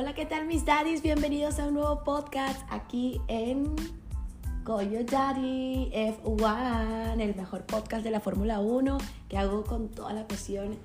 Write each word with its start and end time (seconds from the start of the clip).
Hola, 0.00 0.14
¿qué 0.14 0.26
tal 0.26 0.46
mis 0.46 0.64
daddies? 0.64 1.02
Bienvenidos 1.02 1.58
a 1.58 1.66
un 1.66 1.74
nuevo 1.74 2.04
podcast 2.04 2.62
aquí 2.70 3.20
en 3.26 3.74
Goyo 4.62 5.02
Daddy 5.02 5.90
F1, 5.92 7.20
el 7.20 7.34
mejor 7.34 7.66
podcast 7.66 8.04
de 8.04 8.12
la 8.12 8.20
Fórmula 8.20 8.60
1 8.60 8.96
que 9.28 9.36
hago 9.36 9.64
con 9.64 9.88
toda 9.88 10.12
la 10.12 10.28
pasión 10.28 10.78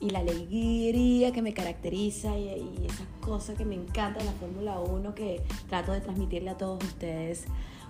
y 0.00 0.10
la 0.10 0.18
alegría 0.18 1.30
que 1.30 1.42
me 1.42 1.54
caracteriza 1.54 2.36
y, 2.36 2.48
y 2.48 2.88
esa 2.88 3.54
que 3.54 3.64
me 3.64 3.76
encanta 3.76 4.18
de 4.18 4.24
la 4.24 4.32
Fórmula 4.32 4.80
1 4.80 5.14
que 5.14 5.44
trato 5.68 5.92
de 5.92 6.00
transmitirle 6.00 6.50
a 6.50 6.56
todos 6.56 6.82
ustedes. 6.82 7.44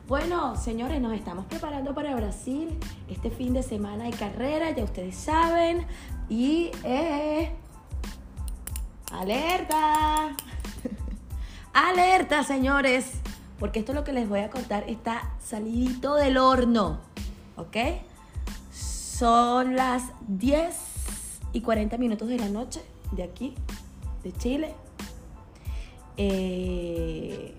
Bueno, 0.07 0.57
señores, 0.57 1.01
nos 1.01 1.15
estamos 1.15 1.47
preparando 1.47 1.95
para 1.95 2.15
Brasil. 2.15 2.79
Este 3.09 3.31
fin 3.31 3.55
de 3.55 3.63
semana 3.63 4.05
hay 4.05 4.13
carrera, 4.13 4.73
ya 4.73 4.85
ustedes 4.85 5.17
saben. 5.17 5.87
Y 6.29 6.71
eh, 6.85 7.51
alerta. 9.11 10.37
Alerta, 11.77 12.43
señores. 12.43 13.13
Porque 13.59 13.79
esto 13.79 13.93
es 13.93 13.97
lo 13.97 14.05
que 14.05 14.13
les 14.13 14.29
voy 14.29 14.41
a 14.41 14.51
contar 14.51 14.85
está 14.89 15.31
salidito 15.43 16.15
del 16.15 16.39
horno. 16.39 17.01
¿Ok? 17.57 17.77
Son 18.73 19.77
las 19.77 20.03
10 20.29 20.75
y 21.53 21.61
40 21.63 21.97
minutos 21.99 22.29
de 22.29 22.39
la 22.39 22.49
noche 22.49 22.83
de 23.13 23.23
aquí, 23.23 23.55
de 24.23 24.33
Chile. 24.33 24.75
Eh, 26.19 27.55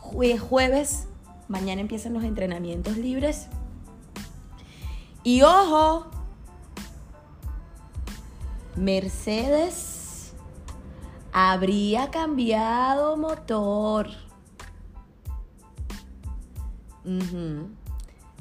jueves 0.00 1.06
Mañana 1.50 1.80
empiezan 1.80 2.12
los 2.12 2.22
entrenamientos 2.22 2.96
libres. 2.96 3.48
Y 5.24 5.42
ojo, 5.42 6.06
Mercedes 8.76 9.99
habría 11.32 12.10
cambiado 12.10 13.16
motor. 13.16 14.08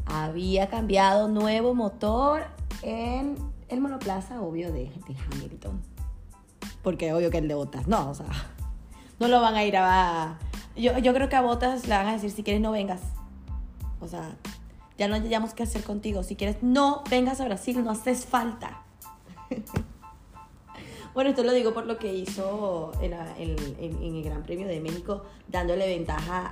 Había 0.05 0.69
cambiado 0.69 1.27
nuevo 1.27 1.73
motor 1.73 2.43
en 2.81 3.35
el 3.67 3.81
monoplaza, 3.81 4.41
obvio, 4.41 4.71
de, 4.71 4.91
de 5.07 5.15
Hamilton. 5.31 5.81
Porque 6.83 7.13
obvio 7.13 7.29
que 7.29 7.39
el 7.39 7.47
de 7.47 7.55
Botas, 7.55 7.87
no, 7.87 8.09
o 8.09 8.13
sea, 8.13 8.27
no 9.19 9.27
lo 9.27 9.41
van 9.41 9.55
a 9.55 9.63
ir 9.63 9.75
a 9.77 10.37
yo, 10.79 10.97
yo 10.97 11.13
creo 11.13 11.27
que 11.29 11.35
a 11.35 11.41
Botas 11.41 11.87
le 11.87 11.95
van 11.95 12.07
a 12.07 12.13
decir, 12.13 12.31
si 12.31 12.43
quieres 12.43 12.61
no 12.61 12.71
vengas. 12.71 13.01
O 13.99 14.07
sea, 14.07 14.35
ya 14.97 15.07
no 15.07 15.15
hayamos 15.15 15.53
qué 15.53 15.63
hacer 15.63 15.83
contigo. 15.83 16.23
Si 16.23 16.35
quieres, 16.35 16.57
no 16.61 17.03
vengas 17.09 17.41
a 17.41 17.45
Brasil, 17.45 17.83
no 17.83 17.91
haces 17.91 18.25
falta. 18.25 18.81
bueno, 21.13 21.31
esto 21.31 21.43
lo 21.43 21.51
digo 21.51 21.73
por 21.73 21.85
lo 21.85 21.97
que 21.97 22.13
hizo 22.13 22.91
en, 23.01 23.13
el 23.13 24.23
Gran 24.23 24.43
Premio 24.43 24.67
de 24.67 24.79
México, 24.79 25.23
dándole 25.47 25.87
ventaja 25.87 26.49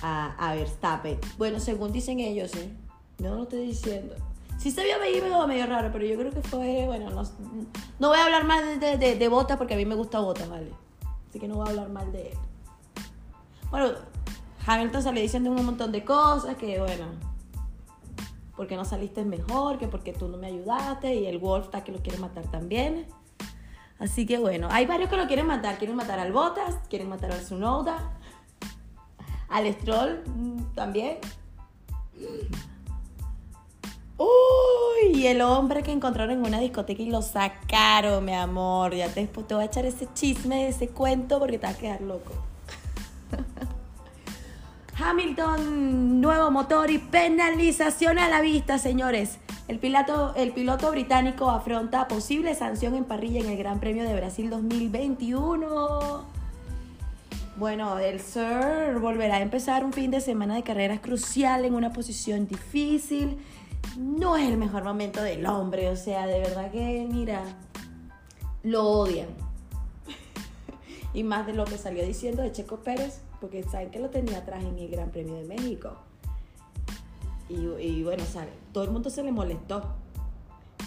a, 0.00 0.36
a, 0.38 0.54
Verstappen. 0.54 1.18
Bueno, 1.38 1.60
según 1.60 1.92
dicen 1.92 2.20
ellos, 2.20 2.54
¿eh? 2.54 2.70
No 3.18 3.34
lo 3.34 3.42
estoy 3.44 3.66
diciendo. 3.66 4.14
Sí 4.58 4.70
se 4.70 4.84
vio 4.84 4.98
medio, 4.98 5.46
medio 5.46 5.66
raro, 5.66 5.90
pero 5.92 6.04
yo 6.04 6.16
creo 6.16 6.32
que 6.32 6.42
fue, 6.42 6.86
bueno, 6.86 7.10
no, 7.10 7.22
no 7.98 8.08
voy 8.08 8.18
a 8.18 8.24
hablar 8.24 8.44
más 8.44 8.80
de, 8.80 8.96
de, 8.96 9.28
Bota 9.28 9.58
porque 9.58 9.74
a 9.74 9.76
mí 9.76 9.84
me 9.84 9.94
gusta 9.94 10.20
Bota, 10.20 10.46
¿vale? 10.46 10.72
Así 11.28 11.40
que 11.40 11.48
no 11.48 11.56
voy 11.56 11.66
a 11.66 11.70
hablar 11.70 11.88
mal 11.88 12.12
de 12.12 12.30
él. 12.30 12.38
Bueno, 13.70 13.90
Hamilton 14.66 15.02
sale 15.02 15.20
diciendo 15.20 15.50
un 15.50 15.64
montón 15.64 15.90
de 15.92 16.04
cosas, 16.04 16.56
que 16.56 16.78
bueno, 16.78 17.06
porque 18.56 18.76
no 18.76 18.84
saliste 18.84 19.24
mejor, 19.24 19.78
que 19.78 19.88
porque 19.88 20.12
tú 20.12 20.28
no 20.28 20.36
me 20.36 20.46
ayudaste, 20.46 21.14
y 21.14 21.26
el 21.26 21.38
Wolf 21.38 21.66
está 21.66 21.82
que 21.82 21.90
lo 21.90 21.98
quiere 21.98 22.18
matar 22.18 22.44
también. 22.50 23.06
Así 23.98 24.26
que 24.26 24.38
bueno, 24.38 24.68
hay 24.70 24.86
varios 24.86 25.08
que 25.08 25.16
lo 25.16 25.26
quieren 25.26 25.46
matar. 25.46 25.78
Quieren 25.78 25.96
matar 25.96 26.18
al 26.18 26.32
Bottas, 26.32 26.76
quieren 26.88 27.08
matar 27.08 27.32
al 27.32 27.44
Sunoda, 27.44 28.12
al 29.48 29.72
Stroll 29.74 30.22
mm, 30.26 30.74
también. 30.74 31.18
Uy, 34.18 35.26
el 35.26 35.40
hombre 35.40 35.82
que 35.82 35.92
encontraron 35.92 36.36
en 36.38 36.46
una 36.46 36.60
discoteca 36.60 37.02
y 37.02 37.10
lo 37.10 37.22
sacaron, 37.22 38.24
mi 38.24 38.34
amor. 38.34 38.94
Ya 38.94 39.08
te, 39.08 39.26
te 39.26 39.54
voy 39.54 39.62
a 39.62 39.66
echar 39.66 39.86
ese 39.86 40.08
chisme, 40.14 40.68
ese 40.68 40.88
cuento, 40.88 41.38
porque 41.38 41.58
te 41.58 41.66
vas 41.66 41.76
a 41.76 41.78
quedar 41.78 42.00
loco. 42.00 42.32
Hamilton, 44.98 46.20
nuevo 46.20 46.50
motor 46.50 46.90
y 46.90 46.98
penalización 46.98 48.18
a 48.18 48.28
la 48.28 48.40
vista, 48.40 48.78
señores. 48.78 49.38
El 49.68 49.78
piloto, 49.78 50.90
británico 50.90 51.48
afronta 51.48 52.08
posible 52.08 52.54
sanción 52.54 52.94
en 52.94 53.04
parrilla 53.04 53.40
en 53.40 53.48
el 53.48 53.56
Gran 53.56 53.80
Premio 53.80 54.04
de 54.04 54.14
Brasil 54.14 54.50
2021. 54.50 56.24
Bueno, 57.56 57.98
el 57.98 58.20
Sir 58.20 58.98
volverá 59.00 59.36
a 59.36 59.40
empezar 59.40 59.84
un 59.84 59.92
fin 59.92 60.10
de 60.10 60.20
semana 60.20 60.56
de 60.56 60.62
carreras 60.62 61.00
crucial 61.00 61.64
en 61.64 61.74
una 61.74 61.92
posición 61.92 62.48
difícil. 62.48 63.38
No 63.96 64.36
es 64.36 64.48
el 64.48 64.56
mejor 64.56 64.84
momento 64.84 65.22
del 65.22 65.46
hombre, 65.46 65.88
o 65.90 65.96
sea, 65.96 66.26
de 66.26 66.40
verdad 66.40 66.70
que, 66.70 67.06
mira, 67.10 67.42
lo 68.62 68.84
odian. 68.84 69.28
y 71.14 71.22
más 71.22 71.46
de 71.46 71.52
lo 71.52 71.64
que 71.64 71.78
salió 71.78 72.04
diciendo 72.04 72.42
de 72.42 72.52
Checo 72.52 72.78
Pérez 72.78 73.22
porque 73.42 73.64
saben 73.64 73.90
que 73.90 73.98
lo 73.98 74.08
tenía 74.08 74.38
atrás 74.38 74.62
en 74.62 74.78
el 74.78 74.88
Gran 74.88 75.10
Premio 75.10 75.34
de 75.34 75.44
México. 75.44 75.96
Y, 77.48 78.02
bueno, 78.02 78.22
todo 78.72 78.84
el 78.84 78.90
mundo 78.90 79.10
se 79.10 79.22
le 79.22 79.32
molestó. 79.32 79.82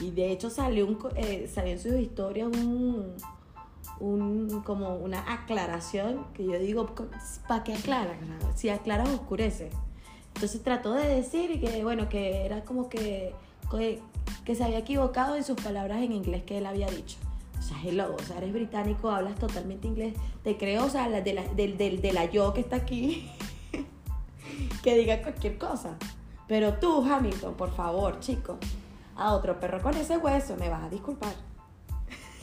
Y 0.02 0.12
de 0.12 0.32
hecho 0.32 0.50
salió, 0.50 0.86
un, 0.88 0.98
eh, 1.16 1.50
salió 1.54 1.72
en 1.74 1.80
sus 1.80 1.94
historias 1.94 2.48
un, 2.48 3.16
un, 4.00 4.62
como 4.66 4.96
una 4.96 5.32
aclaración 5.32 6.26
que 6.34 6.46
yo 6.46 6.60
digo, 6.60 6.88
¿para 7.48 7.64
qué 7.64 7.74
aclara? 7.74 8.18
Si 8.56 8.70
aclara 8.70 9.04
oscurece. 9.06 9.70
Entonces 10.34 10.62
trató 10.64 10.94
de 10.94 11.08
decir 11.08 11.62
que, 11.62 11.84
bueno, 11.84 12.10
que 12.10 12.46
era 12.46 12.66
como 12.66 12.90
que, 12.90 13.34
que, 13.72 14.02
que 14.44 14.56
se 14.56 14.64
había 14.66 14.80
equivocado 14.80 15.36
en 15.36 15.44
sus 15.44 15.56
palabras 15.56 16.02
en 16.02 16.12
inglés 16.12 16.44
que 16.44 16.58
él 16.58 16.66
había 16.66 16.88
dicho. 16.88 17.18
O 17.58 17.62
sea, 17.62 17.78
hello, 17.84 18.16
o 18.16 18.24
sea, 18.24 18.38
eres 18.38 18.54
británico, 18.54 19.10
hablas 19.10 19.36
totalmente 19.36 19.88
inglés. 19.88 20.14
Te 20.44 20.58
creo, 20.58 20.86
o 20.86 20.90
sea, 20.90 21.10
de 21.10 21.34
la, 21.34 21.44
de, 21.54 22.12
la 22.14 22.26
yo 22.26 22.54
que 22.54 22.60
está 22.60 22.76
aquí, 22.76 23.32
que 24.84 24.98
diga 24.98 25.22
cualquier 25.22 25.58
cosa. 25.58 25.98
Pero 26.48 26.74
tú, 26.76 27.04
Hamilton, 27.04 27.56
por 27.56 27.76
favor, 27.76 28.20
chico, 28.20 28.58
a 29.16 29.34
otro 29.34 29.60
perro 29.60 29.82
con 29.82 29.96
ese 29.96 30.18
hueso, 30.18 30.56
me 30.58 30.70
vas 30.70 30.84
a 30.84 30.90
disculpar. 30.90 31.34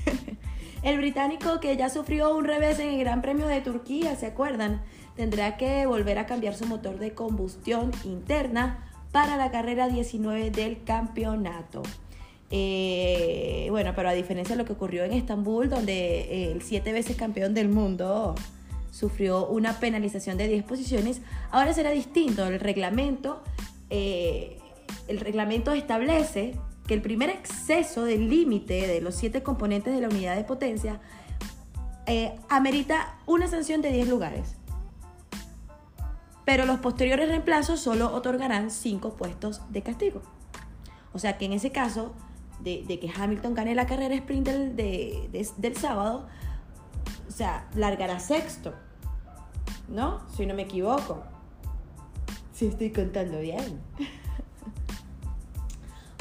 el 0.83 0.97
británico 0.99 1.61
que 1.61 1.77
ya 1.77 1.89
sufrió 1.89 2.37
un 2.37 2.45
revés 2.45 2.79
en 2.81 2.89
el 2.89 3.01
Gran 3.01 3.23
Premio 3.23 3.47
de 3.47 3.61
Turquía, 3.61 4.17
¿se 4.17 4.27
acuerdan? 4.27 4.83
Tendrá 5.17 5.57
que 5.57 5.87
volver 5.87 6.19
a 6.19 6.27
cambiar 6.27 6.55
su 6.55 6.67
motor 6.67 6.99
de 6.99 7.15
combustión 7.15 7.93
interna 8.05 8.89
para 9.13 9.37
la 9.37 9.51
carrera 9.51 9.89
19 9.89 10.51
del 10.51 10.83
campeonato. 10.85 11.83
Eh, 12.51 13.69
bueno, 13.71 13.93
pero 13.95 14.09
a 14.09 14.13
diferencia 14.13 14.57
de 14.57 14.63
lo 14.63 14.67
que 14.67 14.75
ocurrió 14.75 15.05
en 15.05 15.13
Estambul, 15.13 15.71
donde 15.71 16.51
el 16.51 16.63
siete 16.63 16.93
veces 16.93 17.17
campeón 17.17 17.55
del 17.55 17.69
mundo 17.69 18.35
sufrió 18.91 19.47
una 19.47 19.81
penalización 19.81 20.37
de 20.37 20.49
10 20.49 20.65
posiciones, 20.65 21.23
ahora 21.51 21.73
será 21.73 21.91
distinto. 21.91 22.47
El 22.47 22.61
reglamento, 22.61 23.43
eh, 23.95 24.57
el 25.07 25.21
reglamento 25.21 25.73
establece 25.73 26.59
que 26.87 26.95
el 26.95 27.03
primer 27.03 27.29
exceso 27.29 28.05
del 28.05 28.31
límite 28.31 28.87
de 28.87 29.03
los 29.03 29.15
siete 29.15 29.43
componentes 29.43 29.95
de 29.95 30.01
la 30.01 30.09
unidad 30.09 30.35
de 30.35 30.45
potencia 30.45 30.99
eh, 32.07 32.35
amerita 32.49 33.19
una 33.27 33.49
sanción 33.49 33.83
de 33.83 33.93
10 33.93 34.09
lugares. 34.09 34.57
Pero 36.47 36.65
los 36.65 36.79
posteriores 36.79 37.29
reemplazos 37.29 37.81
solo 37.81 38.15
otorgarán 38.15 38.71
5 38.71 39.13
puestos 39.13 39.61
de 39.69 39.83
castigo. 39.83 40.23
O 41.13 41.19
sea 41.19 41.37
que 41.37 41.45
en 41.45 41.53
ese 41.53 41.71
caso 41.71 42.15
de, 42.61 42.85
que 42.87 43.13
Hamilton 43.15 43.53
gane 43.53 43.75
la 43.75 43.87
carrera 43.87 44.15
sprint 44.15 44.49
del, 44.49 45.31
del 45.31 45.77
sábado, 45.77 46.27
o 47.29 47.31
sea, 47.31 47.69
largará 47.75 48.19
sexto, 48.21 48.73
¿no? 49.89 50.23
Si 50.35 50.47
no 50.47 50.55
me 50.55 50.63
equivoco. 50.63 51.25
Estoy 52.63 52.91
contando 52.91 53.41
bien. 53.41 53.81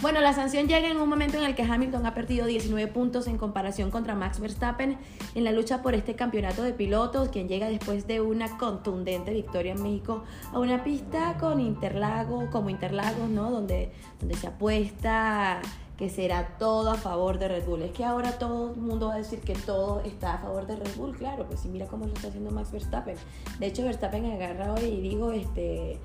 Bueno, 0.01 0.19
la 0.19 0.33
sanción 0.33 0.67
llega 0.67 0.89
en 0.89 0.97
un 0.97 1.07
momento 1.07 1.37
en 1.37 1.43
el 1.43 1.53
que 1.53 1.61
Hamilton 1.61 2.07
ha 2.07 2.15
perdido 2.15 2.47
19 2.47 2.91
puntos 2.91 3.27
en 3.27 3.37
comparación 3.37 3.91
contra 3.91 4.15
Max 4.15 4.39
Verstappen 4.39 4.97
en 5.35 5.43
la 5.43 5.51
lucha 5.51 5.83
por 5.83 5.93
este 5.93 6.15
campeonato 6.15 6.63
de 6.63 6.73
pilotos, 6.73 7.29
quien 7.29 7.47
llega 7.47 7.69
después 7.69 8.07
de 8.07 8.19
una 8.19 8.57
contundente 8.57 9.31
victoria 9.31 9.73
en 9.73 9.83
México 9.83 10.23
a 10.51 10.57
una 10.57 10.83
pista 10.83 11.37
con 11.39 11.59
Interlagos, 11.59 12.45
como 12.49 12.71
Interlagos, 12.71 13.29
¿no? 13.29 13.51
Donde, 13.51 13.91
se 14.39 14.47
apuesta 14.47 15.61
que 15.97 16.09
será 16.09 16.57
todo 16.57 16.89
a 16.89 16.95
favor 16.95 17.37
de 17.37 17.49
Red 17.49 17.65
Bull. 17.67 17.83
Es 17.83 17.91
que 17.91 18.03
ahora 18.03 18.39
todo 18.39 18.73
el 18.73 18.81
mundo 18.81 19.09
va 19.09 19.13
a 19.13 19.17
decir 19.17 19.41
que 19.41 19.53
todo 19.53 20.01
está 20.03 20.33
a 20.33 20.37
favor 20.39 20.65
de 20.65 20.77
Red 20.77 20.95
Bull, 20.97 21.15
claro, 21.15 21.45
pues 21.45 21.59
si 21.59 21.69
mira 21.69 21.85
cómo 21.85 22.07
lo 22.07 22.13
está 22.13 22.29
haciendo 22.29 22.49
Max 22.49 22.71
Verstappen. 22.71 23.17
De 23.59 23.67
hecho, 23.67 23.83
Verstappen 23.83 24.25
agarra 24.25 24.73
hoy 24.73 24.85
y 24.85 25.01
digo, 25.01 25.31
este, 25.31 25.99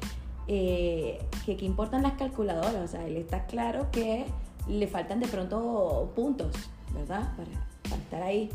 eh, 0.49 1.19
que, 1.45 1.53
importan 1.65 2.03
las 2.03 2.13
calculadoras, 2.13 2.77
o 2.77 2.89
sea, 2.89 3.07
él 3.07 3.17
está 3.17 3.47
claro 3.47 3.91
que 3.91 4.27
le 4.69 4.87
faltan 4.87 5.21
de 5.21 5.29
pronto 5.29 6.13
puntos, 6.15 6.55
¿verdad? 6.95 7.33
Para, 7.37 7.97
estar 7.97 8.23
ahí 8.23 8.51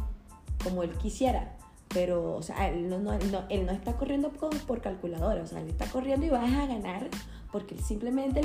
como 0.64 0.84
él 0.84 0.92
quisiera. 0.98 1.58
Pero, 1.90 2.36
o 2.36 2.42
sea, 2.42 2.70
él 2.70 2.90
no, 2.90 3.14
está 3.14 3.98
corriendo 3.98 4.30
con- 4.32 4.58
por 4.60 4.82
calculadora, 4.82 5.44
o 5.44 5.48
sea, 5.48 5.60
él 5.60 5.70
está 5.70 5.86
corriendo 5.88 6.26
y 6.26 6.30
vas 6.30 6.52
a 6.52 6.66
ganar 6.66 7.10
porque 7.52 7.76
él 7.76 7.84
simplemente 7.84 8.42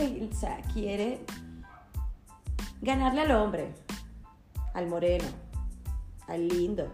quiere 0.72 1.20
ganarle 2.81 3.20
al 3.20 3.31
hombre, 3.31 3.72
al 4.75 4.88
moreno, 4.88 5.26
al 6.26 6.49
lindo, 6.49 6.92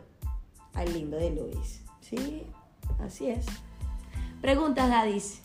al 0.75 0.93
lindo 0.93 1.16
de 1.16 1.31
Luis. 1.31 1.82
Sí, 2.00 2.46
así 3.00 3.31
es. 3.31 3.46
Preguntas, 4.43 4.90
Dadis. 4.90 5.40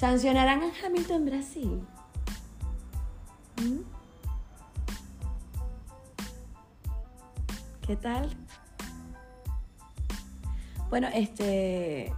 ¿Sancionarán 0.00 0.62
a 0.62 0.72
Hamilton 0.82 1.16
en 1.16 1.24
Brasil? 1.26 1.86
¿Mm? 3.62 3.80
¿Qué 7.86 7.96
tal? 7.96 8.30
Bueno, 10.88 11.06
este. 11.12 12.14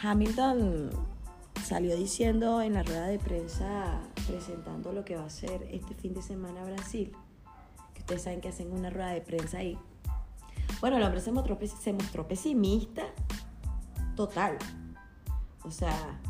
Hamilton 0.00 0.90
salió 1.64 1.96
diciendo 1.96 2.62
en 2.62 2.74
la 2.74 2.84
rueda 2.84 3.08
de 3.08 3.18
prensa, 3.18 4.00
presentando 4.28 4.92
lo 4.92 5.04
que 5.04 5.16
va 5.16 5.24
a 5.24 5.30
ser 5.30 5.66
este 5.72 5.96
fin 5.96 6.14
de 6.14 6.22
semana 6.22 6.62
Brasil, 6.62 7.10
que 7.94 8.00
ustedes 8.02 8.22
saben 8.22 8.40
que 8.40 8.50
hacen 8.50 8.70
una 8.70 8.90
rueda 8.90 9.08
de 9.08 9.22
prensa 9.22 9.58
ahí. 9.58 9.76
Bueno, 10.80 10.98
el 10.98 11.02
hombre 11.02 11.20
se 11.20 11.32
mostró, 11.32 11.58
se 11.66 11.92
mostró 11.92 12.28
pesimista, 12.28 13.02
total. 14.14 14.56
O 15.64 15.70
sea, 15.70 16.20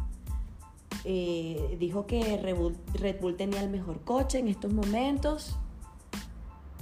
eh, 1.04 1.76
dijo 1.78 2.06
que 2.06 2.38
Red 2.38 3.20
Bull, 3.20 3.36
tenía 3.36 3.60
el 3.60 3.68
mejor 3.68 4.00
coche 4.02 4.38
en 4.38 4.48
estos 4.48 4.72
momentos 4.72 5.56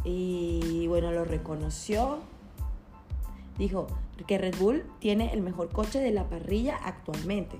y 0.04 0.87
bueno, 0.88 1.12
lo 1.12 1.25
reconoció. 1.25 2.19
Dijo 3.58 3.87
que 4.26 4.38
Red 4.38 4.56
Bull 4.58 4.84
tiene 4.99 5.32
el 5.32 5.43
mejor 5.43 5.70
coche 5.70 5.99
de 5.99 6.10
la 6.10 6.28
parrilla 6.28 6.76
actualmente. 6.76 7.58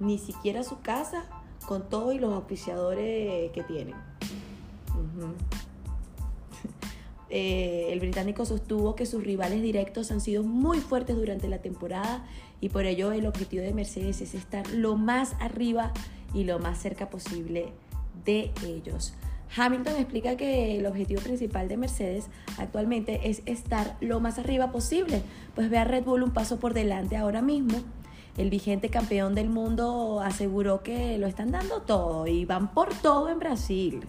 Ni 0.00 0.18
siquiera 0.18 0.62
su 0.62 0.80
casa 0.80 1.24
con 1.66 1.88
todo 1.88 2.12
y 2.12 2.18
los 2.18 2.32
auspiciadores 2.32 3.50
que 3.52 3.62
tienen. 3.64 3.94
Eh, 7.30 7.88
el 7.92 8.00
británico 8.00 8.46
sostuvo 8.46 8.94
que 8.94 9.04
sus 9.04 9.22
rivales 9.22 9.60
directos 9.60 10.10
han 10.10 10.20
sido 10.20 10.42
muy 10.42 10.78
fuertes 10.78 11.16
durante 11.16 11.46
la 11.48 11.58
temporada 11.58 12.24
y 12.60 12.70
por 12.70 12.86
ello 12.86 13.12
el 13.12 13.26
objetivo 13.26 13.62
de 13.62 13.74
Mercedes 13.74 14.22
es 14.22 14.34
estar 14.34 14.66
lo 14.70 14.96
más 14.96 15.34
arriba 15.40 15.92
y 16.32 16.44
lo 16.44 16.58
más 16.58 16.78
cerca 16.78 17.10
posible 17.10 17.72
de 18.24 18.50
ellos. 18.66 19.14
Hamilton 19.56 19.96
explica 19.96 20.36
que 20.36 20.76
el 20.78 20.86
objetivo 20.86 21.20
principal 21.22 21.68
de 21.68 21.76
Mercedes 21.76 22.26
actualmente 22.58 23.30
es 23.30 23.42
estar 23.46 23.96
lo 24.00 24.20
más 24.20 24.38
arriba 24.38 24.70
posible, 24.70 25.22
pues 25.54 25.70
ve 25.70 25.78
a 25.78 25.84
Red 25.84 26.04
Bull 26.04 26.22
un 26.22 26.32
paso 26.32 26.58
por 26.58 26.74
delante 26.74 27.16
ahora 27.16 27.42
mismo. 27.42 27.78
El 28.36 28.50
vigente 28.50 28.88
campeón 28.88 29.34
del 29.34 29.48
mundo 29.48 30.20
aseguró 30.20 30.82
que 30.82 31.18
lo 31.18 31.26
están 31.26 31.50
dando 31.50 31.82
todo 31.82 32.26
y 32.26 32.44
van 32.44 32.72
por 32.72 32.94
todo 32.94 33.28
en 33.30 33.38
Brasil. 33.38 34.00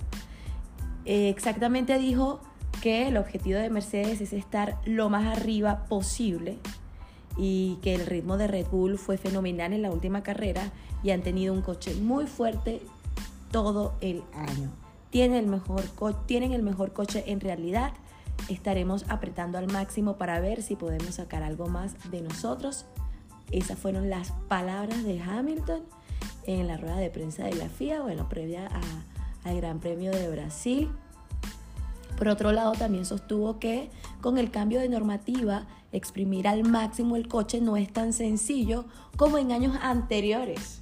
Exactamente 1.06 1.98
dijo 1.98 2.42
que 2.82 3.08
el 3.08 3.18
objetivo 3.18 3.60
de 3.60 3.70
Mercedes 3.70 4.22
es 4.22 4.34
estar 4.34 4.80
lo 4.86 5.10
más 5.10 5.38
arriba 5.38 5.86
posible 5.86 6.58
y 7.38 7.78
que 7.82 7.96
el 7.96 8.06
ritmo 8.06 8.38
de 8.38 8.48
Red 8.48 8.68
Bull 8.68 8.98
fue 8.98 9.18
fenomenal 9.18 9.74
en 9.74 9.82
la 9.82 9.92
última 9.92 10.24
carrera 10.24 10.72
y 11.04 11.12
han 11.12 11.22
tenido 11.22 11.54
un 11.54 11.62
coche 11.62 11.96
muy 11.96 12.28
fuerte 12.28 12.82
todo 13.52 13.94
el 14.02 14.24
año. 14.34 14.70
Tienen 15.10 15.38
el 16.54 16.64
mejor, 16.64 16.94
coche 16.94 17.24
en 17.28 17.40
realidad. 17.40 17.94
Estaremos 18.48 19.06
apretando 19.10 19.58
al 19.58 19.68
máximo 19.68 20.18
para 20.18 20.40
ver 20.40 20.62
si 20.62 20.76
podemos 20.76 21.16
sacar 21.16 21.44
algo 21.44 21.68
más 21.68 21.96
de 22.12 22.22
nosotros. 22.22 22.86
Esas 23.52 23.80
fueron 23.80 24.10
las 24.10 24.32
palabras 24.48 25.04
de 25.04 25.20
Hamilton 25.20 25.84
en 26.46 26.68
la 26.68 26.78
rueda 26.78 26.98
de 26.98 27.10
prensa 27.10 27.46
de 27.46 27.56
la 27.56 27.70
FIA, 27.70 28.02
bueno, 28.02 28.30
previa 28.30 28.70
al 29.44 29.58
Gran 29.58 29.80
Premio 29.80 30.12
de 30.12 30.30
Brasil. 30.30 30.90
Por 32.18 32.28
otro 32.28 32.52
lado, 32.52 32.74
también 32.74 33.06
sostuvo 33.06 33.60
que 33.60 33.90
con 34.22 34.38
el 34.38 34.52
cambio 34.52 34.80
de 34.80 34.90
normativa, 34.90 35.68
exprimir 35.92 36.48
al 36.48 36.64
máximo 36.64 37.16
el 37.16 37.28
coche 37.28 37.62
no 37.62 37.78
es 37.78 37.92
tan 37.92 38.14
sencillo 38.14 38.86
como 39.18 39.38
en 39.38 39.52
años 39.52 39.78
anteriores. 39.82 40.82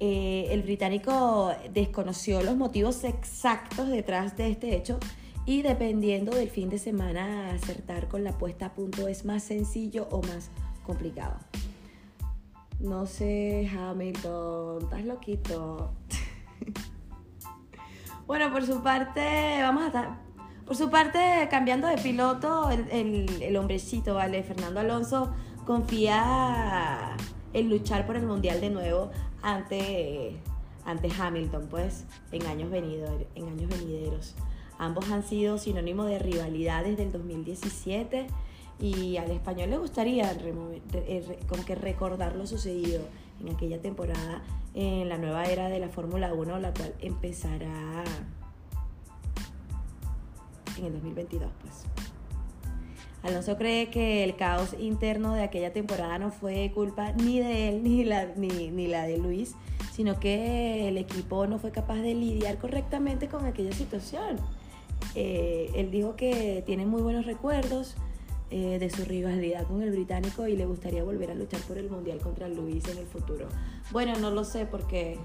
Eh, 0.00 0.48
el 0.50 0.62
británico 0.62 1.52
desconoció 1.72 2.42
los 2.42 2.56
motivos 2.56 3.04
exactos 3.04 3.88
detrás 3.88 4.36
de 4.36 4.50
este 4.50 4.76
hecho 4.76 4.98
y 5.46 5.62
dependiendo 5.62 6.34
del 6.34 6.50
fin 6.50 6.68
de 6.68 6.78
semana 6.78 7.50
acertar 7.50 8.08
con 8.08 8.24
la 8.24 8.36
puesta 8.36 8.66
a 8.66 8.74
punto 8.74 9.08
es 9.08 9.24
más 9.24 9.44
sencillo 9.44 10.08
o 10.10 10.20
más 10.22 10.50
complicado. 10.84 11.36
No 12.80 13.06
sé, 13.06 13.70
Hamilton, 13.72 14.82
estás 14.82 15.04
loquito. 15.04 15.92
Bueno, 18.32 18.50
por 18.50 18.64
su 18.64 18.82
parte, 18.82 19.58
vamos 19.60 19.82
a 19.82 19.86
estar. 19.88 20.08
Por 20.64 20.74
su 20.74 20.88
parte, 20.88 21.18
cambiando 21.50 21.86
de 21.86 21.98
piloto, 21.98 22.70
el, 22.70 22.88
el- 22.90 23.42
el 23.42 23.56
hombrecito, 23.58 24.14
¿vale? 24.14 24.42
Fernando 24.42 24.80
Alonso 24.80 25.34
confía 25.66 27.14
en 27.52 27.68
luchar 27.68 28.06
por 28.06 28.16
el 28.16 28.22
mundial 28.26 28.58
de 28.62 28.70
nuevo 28.70 29.10
ante, 29.42 30.38
ante 30.86 31.10
Hamilton, 31.12 31.66
pues, 31.70 32.06
en 32.30 32.46
años, 32.46 32.70
venido, 32.70 33.06
en 33.34 33.48
años 33.48 33.68
venideros. 33.68 34.34
Ambos 34.78 35.10
han 35.10 35.22
sido 35.24 35.58
sinónimo 35.58 36.04
de 36.04 36.18
rivalidad 36.18 36.84
desde 36.84 37.02
el 37.02 37.12
2017 37.12 38.28
y 38.80 39.18
al 39.18 39.30
español 39.30 39.68
le 39.68 39.76
gustaría 39.76 40.32
re- 40.32 41.38
como 41.50 41.66
que 41.66 41.74
recordar 41.74 42.34
lo 42.34 42.46
sucedido 42.46 43.02
en 43.42 43.54
aquella 43.54 43.80
temporada 43.80 44.42
en 44.74 45.08
la 45.08 45.18
nueva 45.18 45.44
era 45.44 45.68
de 45.68 45.78
la 45.78 45.88
Fórmula 45.88 46.32
1, 46.32 46.58
la 46.58 46.72
cual 46.72 46.94
empezará 47.00 48.04
en 50.78 50.84
el 50.84 50.92
2022, 50.92 51.50
pues. 51.60 51.84
Alonso 53.22 53.56
cree 53.56 53.88
que 53.88 54.24
el 54.24 54.34
caos 54.34 54.74
interno 54.80 55.34
de 55.34 55.42
aquella 55.42 55.72
temporada 55.72 56.18
no 56.18 56.30
fue 56.30 56.72
culpa 56.74 57.12
ni 57.12 57.38
de 57.38 57.68
él 57.68 57.84
ni 57.84 58.04
la, 58.04 58.26
ni, 58.36 58.70
ni 58.70 58.88
la 58.88 59.04
de 59.04 59.18
Luis, 59.18 59.54
sino 59.92 60.18
que 60.18 60.88
el 60.88 60.98
equipo 60.98 61.46
no 61.46 61.58
fue 61.58 61.70
capaz 61.70 62.00
de 62.00 62.14
lidiar 62.14 62.58
correctamente 62.58 63.28
con 63.28 63.46
aquella 63.46 63.72
situación. 63.72 64.38
Eh, 65.14 65.70
él 65.76 65.90
dijo 65.90 66.16
que 66.16 66.62
tiene 66.66 66.86
muy 66.86 67.02
buenos 67.02 67.26
recuerdos 67.26 67.96
eh, 68.52 68.78
de 68.78 68.90
su 68.90 69.04
rivalidad 69.04 69.66
con 69.66 69.82
el 69.82 69.90
británico 69.90 70.46
y 70.46 70.56
le 70.56 70.66
gustaría 70.66 71.02
volver 71.02 71.30
a 71.30 71.34
luchar 71.34 71.60
por 71.62 71.78
el 71.78 71.88
mundial 71.90 72.18
contra 72.20 72.48
Luis 72.48 72.86
en 72.88 72.98
el 72.98 73.06
futuro. 73.06 73.48
Bueno, 73.90 74.12
no 74.20 74.30
lo 74.30 74.44
sé 74.44 74.66
porque 74.66 75.18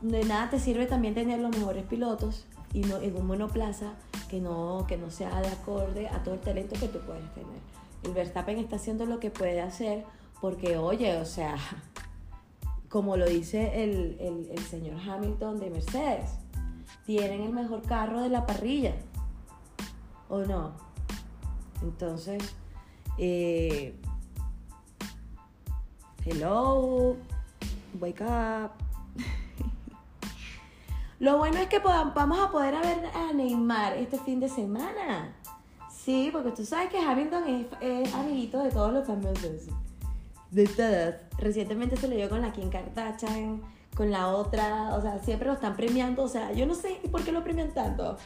de 0.00 0.24
nada 0.24 0.50
te 0.50 0.58
sirve 0.60 0.86
también 0.86 1.14
tener 1.14 1.40
los 1.40 1.56
mejores 1.56 1.84
pilotos 1.84 2.44
y 2.72 2.80
no 2.80 2.98
en 2.98 3.16
un 3.16 3.26
monoplaza 3.26 3.94
que 4.28 4.40
no, 4.40 4.84
que 4.86 4.96
no 4.96 5.10
sea 5.10 5.40
de 5.40 5.48
acorde 5.48 6.08
a 6.08 6.22
todo 6.22 6.34
el 6.34 6.40
talento 6.40 6.76
que 6.78 6.88
tú 6.88 6.98
puedes 7.00 7.24
tener. 7.34 7.58
El 8.04 8.12
Verstappen 8.12 8.58
está 8.58 8.76
haciendo 8.76 9.06
lo 9.06 9.18
que 9.18 9.30
puede 9.30 9.60
hacer 9.60 10.04
porque, 10.40 10.76
oye, 10.76 11.16
o 11.16 11.24
sea, 11.24 11.56
como 12.88 13.16
lo 13.16 13.26
dice 13.26 13.82
el, 13.84 14.16
el- 14.20 14.48
el 14.52 14.58
señor 14.60 15.00
Hamilton 15.00 15.58
de 15.58 15.70
Mercedes, 15.70 16.30
tienen 17.06 17.40
el 17.40 17.52
mejor 17.52 17.82
carro 17.82 18.20
de 18.22 18.28
la 18.28 18.46
parrilla, 18.46 18.94
¿o 20.28 20.38
no? 20.38 20.72
Entonces, 21.82 22.42
eh, 23.18 23.94
hello, 26.24 27.16
wake 28.00 28.22
up. 28.22 28.70
Lo 31.20 31.38
bueno 31.38 31.58
es 31.58 31.68
que 31.68 31.82
podam- 31.82 32.14
vamos 32.14 32.38
a 32.38 32.50
poder 32.50 32.74
ver 32.80 33.06
a 33.14 33.32
Neymar 33.32 33.94
este 33.96 34.18
fin 34.18 34.40
de 34.40 34.48
semana. 34.48 35.34
Sí, 35.90 36.30
porque 36.32 36.52
tú 36.52 36.64
sabes 36.64 36.90
que 36.90 36.98
Hamilton 36.98 37.66
es, 37.80 38.14
amiguito 38.14 38.62
de 38.62 38.70
todos 38.70 38.92
los 38.92 39.06
famosos. 39.06 39.66
De 40.50 40.66
todas. 40.66 41.16
Recientemente 41.38 41.96
se 41.96 42.08
lo 42.08 42.16
dio 42.16 42.28
con 42.28 42.40
la 42.40 42.52
Kim 42.52 42.70
Kardashian, 42.70 43.60
con 43.96 44.10
la 44.10 44.28
otra. 44.28 44.94
O 44.94 45.02
sea, 45.02 45.18
siempre 45.18 45.48
lo 45.48 45.54
están 45.54 45.76
premiando. 45.76 46.22
O 46.22 46.28
sea, 46.28 46.52
yo 46.52 46.66
no 46.66 46.74
sé 46.74 47.00
por 47.10 47.22
qué 47.24 47.32
lo 47.32 47.42
premian 47.44 47.74
tanto. 47.74 48.16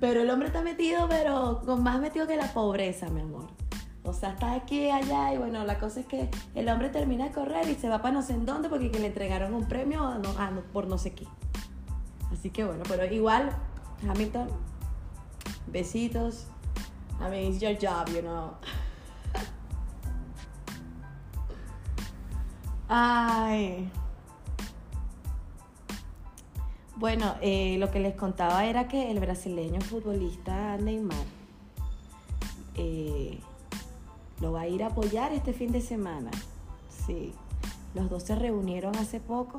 Pero 0.00 0.22
el 0.22 0.30
hombre 0.30 0.48
está 0.48 0.62
metido, 0.62 1.06
pero 1.08 1.60
con 1.64 1.82
más 1.82 2.00
metido 2.00 2.26
que 2.26 2.36
la 2.36 2.52
pobreza, 2.52 3.08
mi 3.10 3.20
amor. 3.20 3.48
O 4.02 4.14
sea, 4.14 4.30
está 4.30 4.54
aquí 4.54 4.90
allá 4.90 5.34
y 5.34 5.38
bueno, 5.38 5.62
la 5.64 5.78
cosa 5.78 6.00
es 6.00 6.06
que 6.06 6.30
el 6.54 6.68
hombre 6.70 6.88
termina 6.88 7.26
de 7.26 7.32
correr 7.32 7.68
y 7.68 7.74
se 7.74 7.88
va 7.88 8.00
para 8.00 8.14
no 8.14 8.22
sé 8.22 8.32
en 8.32 8.46
dónde 8.46 8.70
porque 8.70 8.90
que 8.90 8.98
le 8.98 9.08
entregaron 9.08 9.52
un 9.52 9.68
premio 9.68 10.10
por 10.72 10.88
no 10.88 10.96
sé 10.96 11.12
qué. 11.12 11.26
Así 12.32 12.48
que 12.48 12.64
bueno, 12.64 12.82
pero 12.88 13.04
igual, 13.04 13.50
Hamilton, 14.08 14.48
besitos. 15.66 16.46
I 17.20 17.28
mean, 17.28 17.52
it's 17.52 17.60
your 17.60 17.74
job, 17.74 18.08
you 18.08 18.22
know. 18.22 18.54
Ay. 22.88 23.90
Bueno, 27.00 27.34
eh, 27.40 27.78
lo 27.78 27.90
que 27.90 27.98
les 27.98 28.14
contaba 28.14 28.66
era 28.66 28.86
que 28.86 29.10
el 29.10 29.20
brasileño 29.20 29.80
futbolista 29.80 30.76
Neymar 30.76 31.16
eh, 32.74 33.38
lo 34.42 34.52
va 34.52 34.60
a 34.60 34.68
ir 34.68 34.84
a 34.84 34.88
apoyar 34.88 35.32
este 35.32 35.54
fin 35.54 35.72
de 35.72 35.80
semana. 35.80 36.30
Sí, 37.06 37.32
los 37.94 38.10
dos 38.10 38.24
se 38.24 38.34
reunieron 38.34 38.94
hace 38.96 39.18
poco 39.18 39.56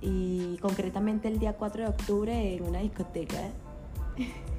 y 0.00 0.56
concretamente 0.58 1.26
el 1.26 1.40
día 1.40 1.54
4 1.54 1.82
de 1.82 1.88
octubre 1.88 2.54
en 2.54 2.62
una 2.62 2.78
discoteca. 2.78 3.50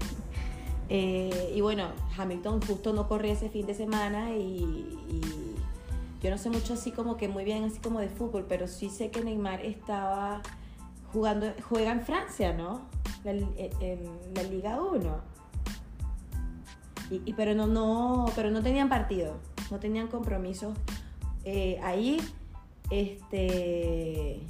Eh, 0.88 1.52
y 1.56 1.62
bueno, 1.62 1.88
Hamilton 2.16 2.62
justo 2.62 2.94
no 2.94 3.08
corría 3.08 3.34
ese 3.34 3.50
fin 3.50 3.66
de 3.66 3.74
semana 3.74 4.36
y, 4.36 4.62
y, 5.10 5.22
yo 6.22 6.30
no 6.30 6.38
sé 6.38 6.52
mucho 6.52 6.74
así 6.74 6.92
como 6.92 7.18
que 7.18 7.28
muy 7.28 7.44
bien 7.44 7.64
así 7.64 7.80
como 7.80 8.00
de 8.00 8.08
fútbol, 8.08 8.46
pero 8.48 8.68
sí 8.68 8.92
sé 8.92 9.10
que 9.10 9.24
Neymar 9.24 9.66
estaba 9.66 10.44
jugando, 11.16 11.54
juega 11.70 11.94
en 11.94 12.02
Francia, 12.02 12.52
¿no? 12.52 12.82
La, 13.24 13.32
en 13.32 14.34
la 14.36 14.44
Liga 14.44 14.82
1. 14.82 15.22
Y, 17.10 17.34
pero 17.34 17.56
no, 17.56 17.68
no, 17.68 18.26
pero 18.36 18.52
no 18.52 18.62
tenían 18.62 18.90
partido, 18.90 19.38
no 19.72 19.80
tenían 19.80 20.08
compromisos 20.08 20.78
eh, 21.46 21.80
ahí. 21.82 22.20
Este. 22.90 24.42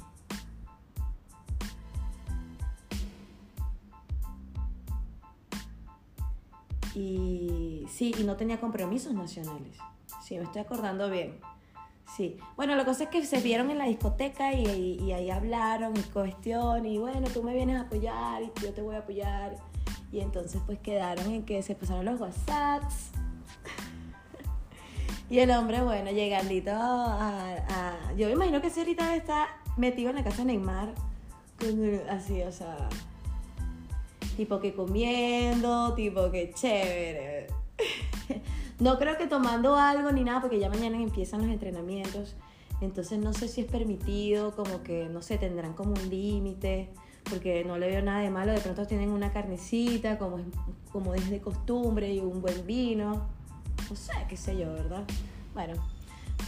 Y 6.94 7.86
sí, 7.88 8.12
y 8.18 8.24
no 8.24 8.36
tenía 8.36 8.58
compromisos 8.58 9.14
nacionales. 9.14 9.78
Sí, 10.24 10.36
me 10.36 10.44
estoy 10.44 10.62
acordando 10.62 11.08
bien. 11.10 11.38
Sí. 12.16 12.38
Bueno, 12.56 12.74
la 12.76 12.86
cosa 12.86 13.04
es 13.04 13.10
que 13.10 13.26
se 13.26 13.40
vieron 13.40 13.70
en 13.70 13.76
la 13.76 13.84
discoteca 13.84 14.54
y, 14.54 15.12
ahí 15.12 15.30
hablaron 15.30 15.94
y 15.94 16.00
cuestión 16.00 16.86
y 16.86 16.96
bueno, 16.96 17.28
tú 17.28 17.42
me 17.42 17.52
vienes 17.52 17.76
a 17.76 17.82
apoyar 17.82 18.42
y 18.42 18.50
yo 18.62 18.72
te 18.72 18.80
voy 18.80 18.94
a 18.94 19.00
apoyar. 19.00 19.56
Y 20.10 20.20
entonces 20.20 20.62
pues 20.64 20.78
quedaron 20.78 21.30
en 21.30 21.44
que 21.44 21.62
se 21.62 21.74
pasaron 21.74 22.06
los 22.06 22.18
WhatsApps. 22.18 23.10
y 25.30 25.40
el 25.40 25.50
hombre, 25.50 25.82
bueno, 25.82 26.10
llegandito 26.10 26.70
a, 26.72 27.98
Yo 28.16 28.28
me 28.28 28.32
imagino 28.32 28.62
que 28.62 28.68
ese 28.68 28.80
ahorita 28.80 29.14
está 29.14 29.48
metido 29.76 30.08
en 30.08 30.16
la 30.16 30.24
casa 30.24 30.38
de 30.38 30.44
Neymar. 30.46 30.94
Así, 32.08 32.40
o 32.42 32.52
sea... 32.52 32.88
Tipo 34.38 34.60
que 34.60 34.74
comiendo, 34.74 35.94
tipo 35.94 36.30
que 36.30 36.52
chévere. 36.52 37.35
No 38.78 38.98
creo 38.98 39.16
que 39.16 39.26
tomando 39.26 39.76
algo 39.76 40.12
ni 40.12 40.22
nada, 40.24 40.40
porque 40.40 40.58
ya 40.58 40.68
mañana 40.68 41.00
empiezan 41.00 41.42
los 41.42 41.50
entrenamientos. 41.50 42.36
Entonces 42.80 43.18
no 43.18 43.32
sé 43.32 43.48
si 43.48 43.62
es 43.62 43.66
permitido, 43.66 44.54
como 44.54 44.82
que, 44.82 45.08
no 45.08 45.22
sé, 45.22 45.38
tendrán 45.38 45.72
como 45.72 45.92
un 45.92 46.10
límite, 46.10 46.90
porque 47.28 47.64
no 47.64 47.78
le 47.78 47.88
veo 47.88 48.02
nada 48.02 48.20
de 48.20 48.30
malo. 48.30 48.52
De 48.52 48.60
pronto 48.60 48.86
tienen 48.86 49.10
una 49.10 49.32
carnecita, 49.32 50.18
como, 50.18 50.40
como 50.92 51.14
es 51.14 51.30
de 51.30 51.40
costumbre, 51.40 52.12
y 52.12 52.20
un 52.20 52.42
buen 52.42 52.66
vino. 52.66 53.26
No 53.88 53.96
sé, 53.96 54.12
qué 54.28 54.36
sé 54.36 54.56
yo, 54.56 54.72
¿verdad? 54.72 55.04
Bueno. 55.54 55.74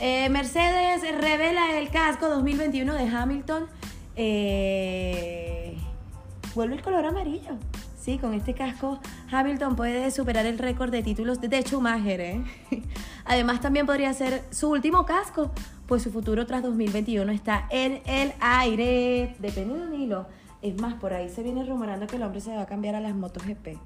Eh, 0.00 0.28
Mercedes 0.28 1.00
revela 1.18 1.78
el 1.78 1.88
casco 1.88 2.28
2021 2.28 2.92
de 2.92 3.08
Hamilton. 3.08 3.66
Eh, 4.16 5.78
vuelve 6.54 6.75
el 6.75 6.82
color 6.82 7.06
amarillo. 7.06 7.56
Con 8.17 8.33
este 8.33 8.55
casco 8.55 9.00
Hamilton 9.31 9.77
puede 9.77 10.11
superar 10.11 10.47
el 10.47 10.59
récord 10.59 10.91
de 10.91 11.03
títulos 11.03 11.43
de 11.43 11.61
Schumacher. 11.61 12.21
¿eh? 12.23 12.45
Además 13.27 13.61
también 13.61 13.85
podría 13.85 14.15
ser 14.15 14.45
su 14.50 14.71
último 14.71 15.05
casco, 15.05 15.50
pues 15.87 16.05
su 16.05 16.11
futuro 16.11 16.47
tras 16.47 16.62
2021 16.62 17.31
está 17.33 17.67
en 17.71 18.00
el 18.07 18.33
aire. 18.41 19.37
Depende 19.38 19.75
de 19.75 19.83
un 19.83 19.95
hilo. 19.95 20.27
Es 20.62 20.81
más, 20.81 20.95
por 20.95 21.12
ahí 21.12 21.29
se 21.29 21.43
viene 21.43 21.65
rumorando 21.65 22.07
que 22.07 22.17
el 22.17 22.23
hombre 22.23 22.41
se 22.41 22.57
va 22.57 22.62
a 22.62 22.67
cambiar 22.67 22.95
a 22.95 23.00
las 23.00 23.15
motos 23.15 23.45
GP. 23.45 23.77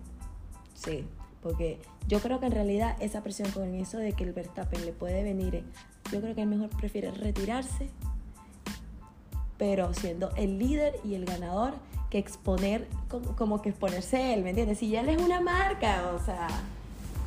Sí, 0.74 1.04
porque 1.42 1.80
yo 2.06 2.20
creo 2.20 2.38
que 2.38 2.46
en 2.46 2.52
realidad 2.52 2.96
esa 3.00 3.24
presión 3.24 3.50
con 3.50 3.74
eso 3.74 3.98
de 3.98 4.12
que 4.12 4.22
el 4.22 4.32
Verstappen 4.32 4.86
le 4.86 4.92
puede 4.92 5.24
venir, 5.24 5.64
yo 6.12 6.20
creo 6.20 6.32
que 6.36 6.42
él 6.42 6.48
mejor 6.48 6.68
prefiere 6.68 7.10
retirarse, 7.10 7.90
pero 9.58 9.92
siendo 9.94 10.30
el 10.36 10.60
líder 10.60 11.00
y 11.02 11.16
el 11.16 11.24
ganador 11.24 11.74
que 12.12 12.18
exponer, 12.18 12.86
como, 13.38 13.62
que 13.62 13.70
exponerse 13.70 14.34
él, 14.34 14.42
¿me 14.42 14.50
entiendes? 14.50 14.76
Si 14.76 14.90
ya 14.90 15.00
él 15.00 15.08
es 15.08 15.22
una 15.22 15.40
marca, 15.40 16.12
o 16.14 16.22
sea, 16.22 16.46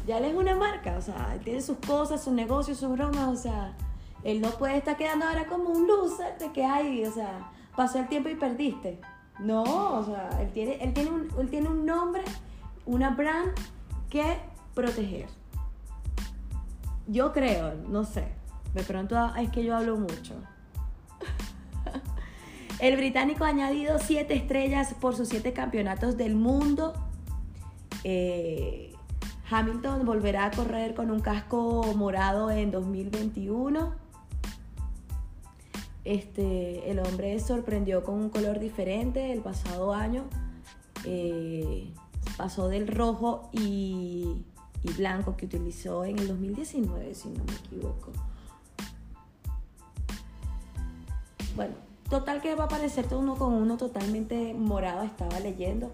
ya 0.06 0.20
él 0.20 0.26
es 0.26 0.36
una 0.36 0.56
marca, 0.56 0.96
o 0.96 1.02
sea, 1.02 1.40
tiene 1.44 1.60
sus 1.64 1.80
cosas, 1.80 2.24
sus 2.24 2.34
negocios, 2.34 2.78
sus 2.78 2.92
bromas, 2.92 3.30
o 3.30 3.36
sea, 3.36 3.74
él 4.24 4.42
no 4.42 4.52
puede 4.52 4.78
estar 4.78 4.96
quedando 4.96 5.26
ahora 5.26 5.48
como 5.48 5.72
un 5.72 5.88
loser 5.88 6.38
de 6.38 6.52
que 6.52 6.64
hay, 6.64 7.04
o 7.04 7.12
sea, 7.12 7.50
pasó 7.76 7.98
el 7.98 8.08
tiempo 8.08 8.30
y 8.30 8.36
perdiste. 8.36 9.02
No, 9.40 9.64
o 9.64 10.06
sea, 10.06 10.30
él 10.40 10.52
tiene, 10.54 10.76
él 10.76 10.94
tiene, 10.94 11.10
un, 11.10 11.30
él 11.40 11.50
tiene 11.50 11.68
un 11.68 11.84
nombre, 11.84 12.22
una 12.86 13.10
brand 13.10 13.54
que 14.08 14.38
proteger. 14.76 15.30
Yo 17.08 17.34
creo, 17.34 17.74
no 17.90 18.04
sé, 18.04 18.28
de 18.76 18.84
pronto 18.84 19.18
es 19.36 19.50
que 19.50 19.64
yo 19.64 19.76
hablo 19.76 19.98
mucho. 19.98 20.36
El 22.80 22.98
británico 22.98 23.46
ha 23.46 23.50
añadido 23.50 24.00
siete 24.00 24.34
estrellas 24.36 24.94
por 25.00 25.16
sus 25.16 25.30
siete 25.30 25.54
campeonatos 25.54 26.18
del 26.18 26.36
mundo. 26.36 26.94
Eh, 28.04 28.92
Hamilton 29.50 30.06
volverá 30.06 30.46
a 30.46 30.52
correr 30.52 30.94
con 30.94 31.10
un 31.10 31.22
casco 31.22 31.94
morado 31.96 32.52
en 32.52 32.72
2021. 32.72 33.96
Este, 36.04 36.92
el 36.92 37.00
hombre 37.00 37.40
sorprendió 37.40 38.04
con 38.04 38.16
un 38.16 38.30
color 38.30 38.60
diferente 38.60 39.32
el 39.32 39.42
pasado 39.42 39.94
año. 39.94 40.26
Eh, 41.06 41.94
pasó 42.36 42.68
del 42.68 42.88
rojo 42.88 43.50
y, 43.54 44.44
y 44.84 44.94
blanco 44.98 45.38
que 45.38 45.46
utilizó 45.46 46.04
en 46.04 46.20
el 46.20 46.28
2019, 46.28 47.16
si 47.16 47.30
no 47.30 47.44
me 47.46 47.54
equivoco. 47.54 48.12
Bueno, 51.56 51.76
Total 52.10 52.42
que 52.42 52.54
va 52.56 52.64
a 52.64 52.68
aparecerte 52.68 53.16
uno 53.16 53.36
con 53.36 53.54
uno 53.54 53.78
totalmente 53.78 54.54
morado, 54.54 55.04
estaba 55.04 55.40
leyendo, 55.40 55.92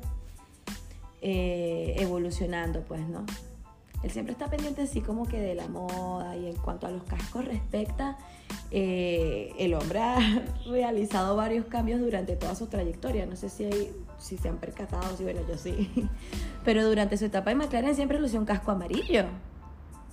eh, 1.21 1.95
evolucionando, 1.99 2.81
pues, 2.81 3.07
¿no? 3.07 3.25
Él 4.03 4.09
siempre 4.09 4.33
está 4.33 4.47
pendiente 4.47 4.81
así 4.81 5.01
como 5.01 5.27
que 5.27 5.39
de 5.39 5.53
la 5.53 5.67
moda 5.67 6.35
y 6.35 6.47
en 6.47 6.55
cuanto 6.55 6.87
a 6.87 6.91
los 6.91 7.03
cascos 7.03 7.45
respecta, 7.45 8.17
eh, 8.71 9.53
el 9.59 9.73
hombre 9.75 9.99
ha 10.01 10.19
realizado 10.67 11.35
varios 11.35 11.67
cambios 11.67 12.01
durante 12.01 12.35
toda 12.35 12.55
su 12.55 12.67
trayectoria. 12.67 13.25
No 13.25 13.35
sé 13.35 13.49
si, 13.49 13.69
si 14.17 14.37
se 14.37 14.49
han 14.49 14.57
percatado, 14.57 15.15
si 15.15 15.23
bueno, 15.23 15.41
yo 15.47 15.57
sí. 15.57 15.91
Pero 16.65 16.85
durante 16.87 17.15
su 17.17 17.25
etapa 17.25 17.51
en 17.51 17.59
McLaren 17.59 17.95
siempre 17.95 18.19
lució 18.19 18.39
un 18.39 18.45
casco 18.45 18.71
amarillo. 18.71 19.25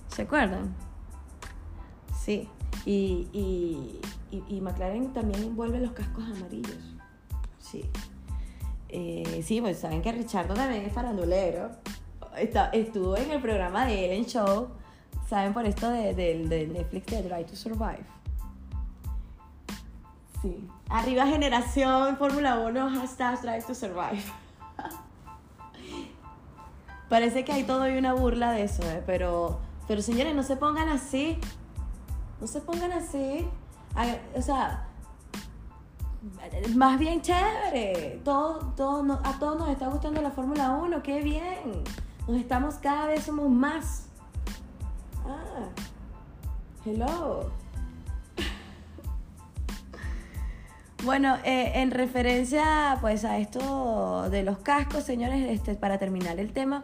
¿Se 0.07 0.21
acuerdan? 0.21 0.75
Sí. 2.23 2.47
y, 2.85 3.99
McLaren 4.31 5.13
también 5.13 5.43
envuelve 5.43 5.79
los 5.79 5.91
cascos 5.91 6.23
amarillos. 6.23 6.77
Sí. 7.59 7.89
Eh, 8.89 9.43
sí, 9.45 9.61
pues 9.61 9.79
saben 9.79 10.01
que 10.01 10.11
Richardo 10.11 10.53
también 10.53 10.85
es 10.85 10.93
farandulero. 10.93 11.71
estuvo 12.73 13.17
en 13.17 13.31
el 13.31 13.41
programa 13.41 13.85
de 13.85 14.05
Ellen 14.05 14.25
Show. 14.25 14.69
Saben 15.27 15.53
por 15.53 15.65
esto 15.65 15.89
de, 15.89 16.13
de, 16.15 16.67
Netflix 16.67 17.07
de 17.07 17.23
Drive 17.23 17.45
to 17.45 17.55
Survive. 17.55 18.05
Sí. 20.41 20.67
Arriba 20.89 21.27
generación 21.27 22.17
Fórmula 22.17 22.59
1, 22.59 22.89
hashtag 22.89 23.41
Drive 23.41 23.63
to 23.63 23.75
Survive. 23.75 24.23
Parece 27.09 27.43
que 27.43 27.51
hay 27.51 27.63
todo 27.63 27.89
y 27.89 27.97
una 27.97 28.13
burla 28.13 28.51
de 28.51 28.63
eso, 28.63 28.83
¿eh? 28.89 29.03
pero, 29.05 29.59
pero 29.87 30.01
señores, 30.01 30.35
no 30.35 30.43
se 30.43 30.55
pongan 30.55 30.89
así. 30.89 31.37
No 32.41 32.47
se 32.47 32.61
pongan 32.61 32.93
así 32.93 33.45
o 34.35 34.41
sea, 34.41 34.89
más 36.75 36.99
bien 36.99 37.21
chévere. 37.21 38.21
Todo, 38.23 38.73
todo, 38.75 39.19
a 39.23 39.39
todos 39.39 39.57
nos 39.57 39.69
está 39.69 39.87
gustando 39.87 40.21
la 40.21 40.31
Fórmula 40.31 40.71
1, 40.71 41.03
qué 41.03 41.21
bien. 41.21 41.83
Nos 42.27 42.37
estamos 42.37 42.75
cada 42.75 43.07
vez 43.07 43.23
somos 43.23 43.49
más. 43.49 44.07
Ah, 45.25 45.69
hello. 46.85 47.51
Bueno, 51.05 51.37
eh, 51.45 51.71
en 51.75 51.91
referencia 51.91 52.97
pues 52.99 53.23
a 53.23 53.37
esto 53.37 54.29
de 54.29 54.43
los 54.43 54.57
cascos, 54.57 55.05
señores, 55.05 55.49
este, 55.49 55.75
para 55.75 55.97
terminar 55.97 56.41
el 56.41 56.51
tema, 56.51 56.83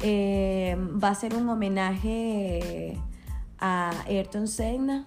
eh, 0.00 0.76
va 1.02 1.08
a 1.08 1.14
ser 1.14 1.34
un 1.34 1.48
homenaje 1.48 2.98
a 3.58 3.90
Ayrton 4.06 4.48
Senna, 4.48 5.06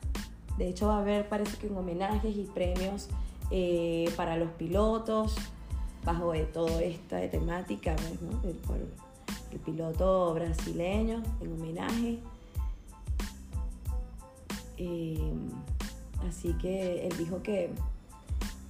de 0.57 0.69
hecho 0.69 0.87
va 0.87 0.97
a 0.97 1.01
haber, 1.01 1.27
parece 1.29 1.57
que 1.57 1.67
homenajes 1.67 2.35
y 2.35 2.43
premios 2.43 3.09
eh, 3.49 4.11
para 4.15 4.37
los 4.37 4.49
pilotos 4.51 5.35
bajo 6.03 6.31
de 6.31 6.45
toda 6.45 6.81
esta 6.81 7.29
temática, 7.29 7.95
¿no? 8.21 8.49
el, 8.49 8.57
el 9.51 9.59
piloto 9.59 10.33
brasileño 10.33 11.21
en 11.41 11.53
homenaje. 11.53 12.19
Eh, 14.77 15.31
así 16.27 16.53
que 16.53 17.07
él 17.07 17.17
dijo 17.17 17.43
que, 17.43 17.71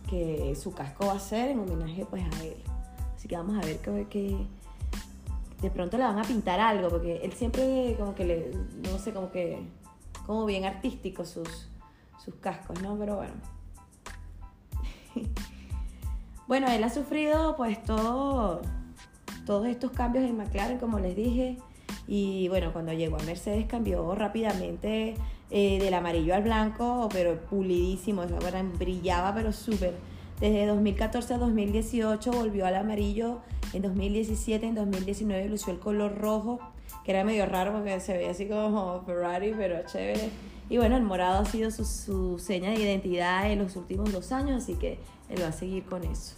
que 0.09 0.55
su 0.55 0.73
casco 0.73 1.07
va 1.07 1.13
a 1.13 1.19
ser 1.19 1.49
en 1.51 1.59
homenaje 1.59 2.05
pues 2.09 2.23
a 2.23 2.43
él. 2.43 2.57
Así 3.15 3.27
que 3.27 3.37
vamos 3.37 3.55
a 3.63 3.65
ver 3.65 3.77
qué, 3.79 4.07
qué 4.09 4.45
de 5.61 5.69
pronto 5.69 5.97
le 5.97 6.03
van 6.03 6.17
a 6.17 6.23
pintar 6.23 6.59
algo, 6.59 6.89
porque 6.89 7.17
él 7.23 7.33
siempre 7.33 7.95
como 7.97 8.15
que 8.15 8.25
le, 8.25 8.51
no 8.89 8.97
sé, 8.97 9.13
como 9.13 9.31
que, 9.31 9.59
como 10.25 10.45
bien 10.45 10.65
artístico 10.65 11.23
sus, 11.23 11.67
sus 12.23 12.35
cascos, 12.35 12.81
¿no? 12.81 12.97
Pero 12.97 13.17
bueno. 13.17 13.33
bueno, 16.47 16.67
él 16.69 16.83
ha 16.83 16.89
sufrido 16.89 17.55
pues 17.55 17.81
todo, 17.83 18.61
todos 19.45 19.67
estos 19.67 19.91
cambios 19.91 20.25
en 20.25 20.37
McLaren, 20.37 20.77
como 20.77 20.99
les 20.99 21.15
dije. 21.15 21.57
Y 22.07 22.47
bueno, 22.49 22.73
cuando 22.73 22.93
llegó 22.93 23.17
a 23.17 23.23
Mercedes 23.23 23.65
cambió 23.67 24.15
rápidamente 24.15 25.15
eh, 25.49 25.79
del 25.79 25.93
amarillo 25.93 26.35
al 26.35 26.43
blanco, 26.43 27.09
pero 27.11 27.39
pulidísimo, 27.41 28.23
brillaba 28.77 29.33
pero 29.33 29.51
súper. 29.51 29.95
Desde 30.39 30.65
2014 30.65 31.35
a 31.35 31.37
2018 31.37 32.31
volvió 32.31 32.65
al 32.65 32.75
amarillo, 32.75 33.41
en 33.73 33.83
2017, 33.83 34.65
en 34.65 34.75
2019 34.75 35.49
lució 35.49 35.71
el 35.71 35.79
color 35.79 36.17
rojo, 36.17 36.59
que 37.05 37.11
era 37.11 37.23
medio 37.23 37.45
raro 37.45 37.73
porque 37.73 37.99
se 37.99 38.13
veía 38.13 38.31
así 38.31 38.47
como 38.47 39.03
Ferrari, 39.05 39.53
pero 39.55 39.85
chévere. 39.85 40.50
Y 40.71 40.77
bueno, 40.77 40.95
el 40.95 41.03
morado 41.03 41.41
ha 41.41 41.43
sido 41.43 41.69
su, 41.69 41.83
su 41.83 42.39
seña 42.39 42.69
de 42.69 42.79
identidad 42.79 43.51
en 43.51 43.59
los 43.59 43.75
últimos 43.75 44.09
dos 44.13 44.31
años, 44.31 44.63
así 44.63 44.75
que 44.75 45.01
él 45.27 45.43
va 45.43 45.49
a 45.49 45.51
seguir 45.51 45.83
con 45.83 46.01
eso. 46.05 46.37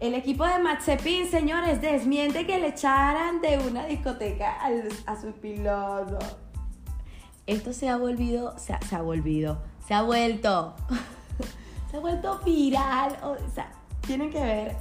El 0.00 0.14
equipo 0.14 0.44
de 0.44 0.58
Mazepin, 0.58 1.30
señores, 1.30 1.80
desmiente 1.80 2.44
que 2.44 2.58
le 2.58 2.70
echaran 2.70 3.40
de 3.40 3.58
una 3.58 3.86
discoteca 3.86 4.56
a 5.06 5.20
su 5.20 5.30
piloto. 5.34 6.18
Esto 7.46 7.72
se 7.72 7.88
ha 7.88 7.96
volvido, 7.96 8.58
se 8.58 8.72
ha, 8.72 8.82
se 8.82 8.96
ha 8.96 9.02
volvido, 9.02 9.62
se 9.86 9.94
ha 9.94 10.02
vuelto, 10.02 10.74
se 11.92 11.96
ha 11.96 12.00
vuelto 12.00 12.40
viral. 12.44 13.18
O 13.22 13.36
sea, 13.54 13.70
tienen 14.00 14.30
que 14.30 14.40
ver, 14.40 14.76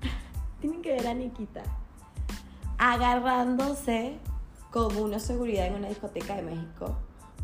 tienen 0.60 0.82
que 0.82 0.90
ver 0.90 1.06
a 1.06 1.14
Nikita 1.14 1.62
agarrándose 2.78 4.18
con 4.76 4.94
una 4.98 5.18
seguridad 5.18 5.68
en 5.68 5.76
una 5.76 5.88
discoteca 5.88 6.36
de 6.36 6.42
México. 6.42 6.94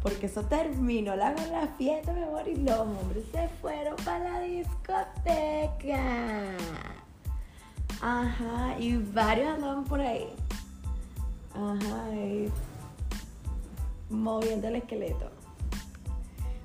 Porque 0.03 0.27
eso 0.27 0.43
terminó 0.43 1.17
la, 1.17 1.33
la 1.51 1.67
fiesta, 1.79 2.13
mi 2.13 2.23
amor, 2.25 2.47
y 2.47 2.57
los 2.57 2.79
hombres 2.79 3.25
se 3.33 3.49
fueron 3.63 3.97
para 4.05 4.33
la 4.33 4.41
discoteca. 4.41 5.99
Ajá, 8.03 8.77
y 8.79 8.99
varios 8.99 9.49
andaban 9.49 9.85
por 9.85 10.03
ahí. 10.03 10.29
Ajá, 11.55 12.15
y 12.15 12.51
moviendo 14.11 14.69
el 14.69 14.77
esqueleto. 14.77 15.31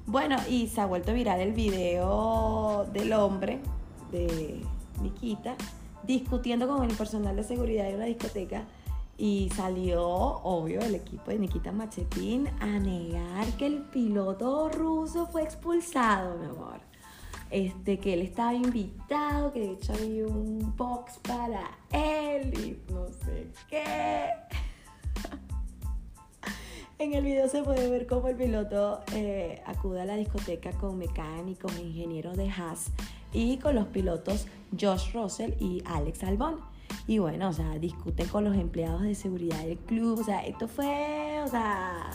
Bueno, 0.06 0.36
y 0.50 0.68
se 0.68 0.82
ha 0.82 0.86
vuelto 0.86 1.14
viral 1.14 1.40
el 1.40 1.54
video 1.54 2.86
del 2.92 3.14
hombre, 3.14 3.62
de 4.12 4.62
Nikita, 5.02 5.56
discutiendo 6.04 6.68
con 6.68 6.84
el 6.84 6.94
personal 6.94 7.38
de 7.38 7.46
seguridad 7.46 7.86
de 7.86 7.96
una 7.96 8.06
discoteca 8.06 8.66
y 9.18 9.50
salió, 9.56 10.04
obvio, 10.04 10.80
el 10.82 10.96
equipo 10.96 11.32
de 11.32 11.40
Nikita 11.40 11.72
Machetín 11.72 12.48
a 12.60 12.68
negar 12.80 13.48
que 13.58 13.66
el 13.66 13.82
piloto 13.84 14.70
ruso 14.70 15.26
fue 15.28 15.44
expulsado, 15.44 16.38
mi 16.38 16.46
amor. 16.46 16.80
Este, 17.50 17.98
que 17.98 18.14
él 18.14 18.22
estaba 18.22 18.54
invitado, 18.54 19.54
que 19.54 19.62
de 19.62 19.72
hecho 19.72 19.94
había 19.94 20.28
un 20.28 20.76
box 20.76 21.18
para 21.20 21.78
él 21.92 22.54
y 22.60 22.94
no 22.94 23.08
sé 23.08 23.48
qué. 23.70 23.84
En 27.00 27.14
el 27.14 27.24
video 27.24 27.48
se 27.48 27.62
puede 27.62 27.92
ver 27.92 28.08
cómo 28.08 28.28
el 28.28 28.36
piloto 28.36 29.02
eh, 29.14 29.62
acude 29.68 30.02
a 30.02 30.06
la 30.06 30.16
discoteca 30.16 30.72
con 30.72 30.98
mecánicos, 30.98 31.78
ingenieros 31.78 32.36
de 32.36 32.50
Haas 32.50 32.88
y 33.32 33.58
con 33.58 33.76
los 33.76 33.86
pilotos 33.86 34.48
Josh 34.80 35.14
Russell 35.14 35.54
y 35.60 35.84
Alex 35.86 36.24
Albon. 36.24 36.60
Y 37.08 37.20
bueno, 37.20 37.50
o 37.50 37.54
sea, 37.54 37.78
discuten 37.80 38.28
con 38.28 38.44
los 38.44 38.56
empleados 38.56 39.02
de 39.02 39.16
seguridad 39.16 39.64
del 39.64 39.78
club. 39.78 40.20
O 40.20 40.24
sea, 40.24 40.46
esto 40.46 40.68
fue, 40.68 41.42
o 41.44 41.48
sea, 41.48 42.10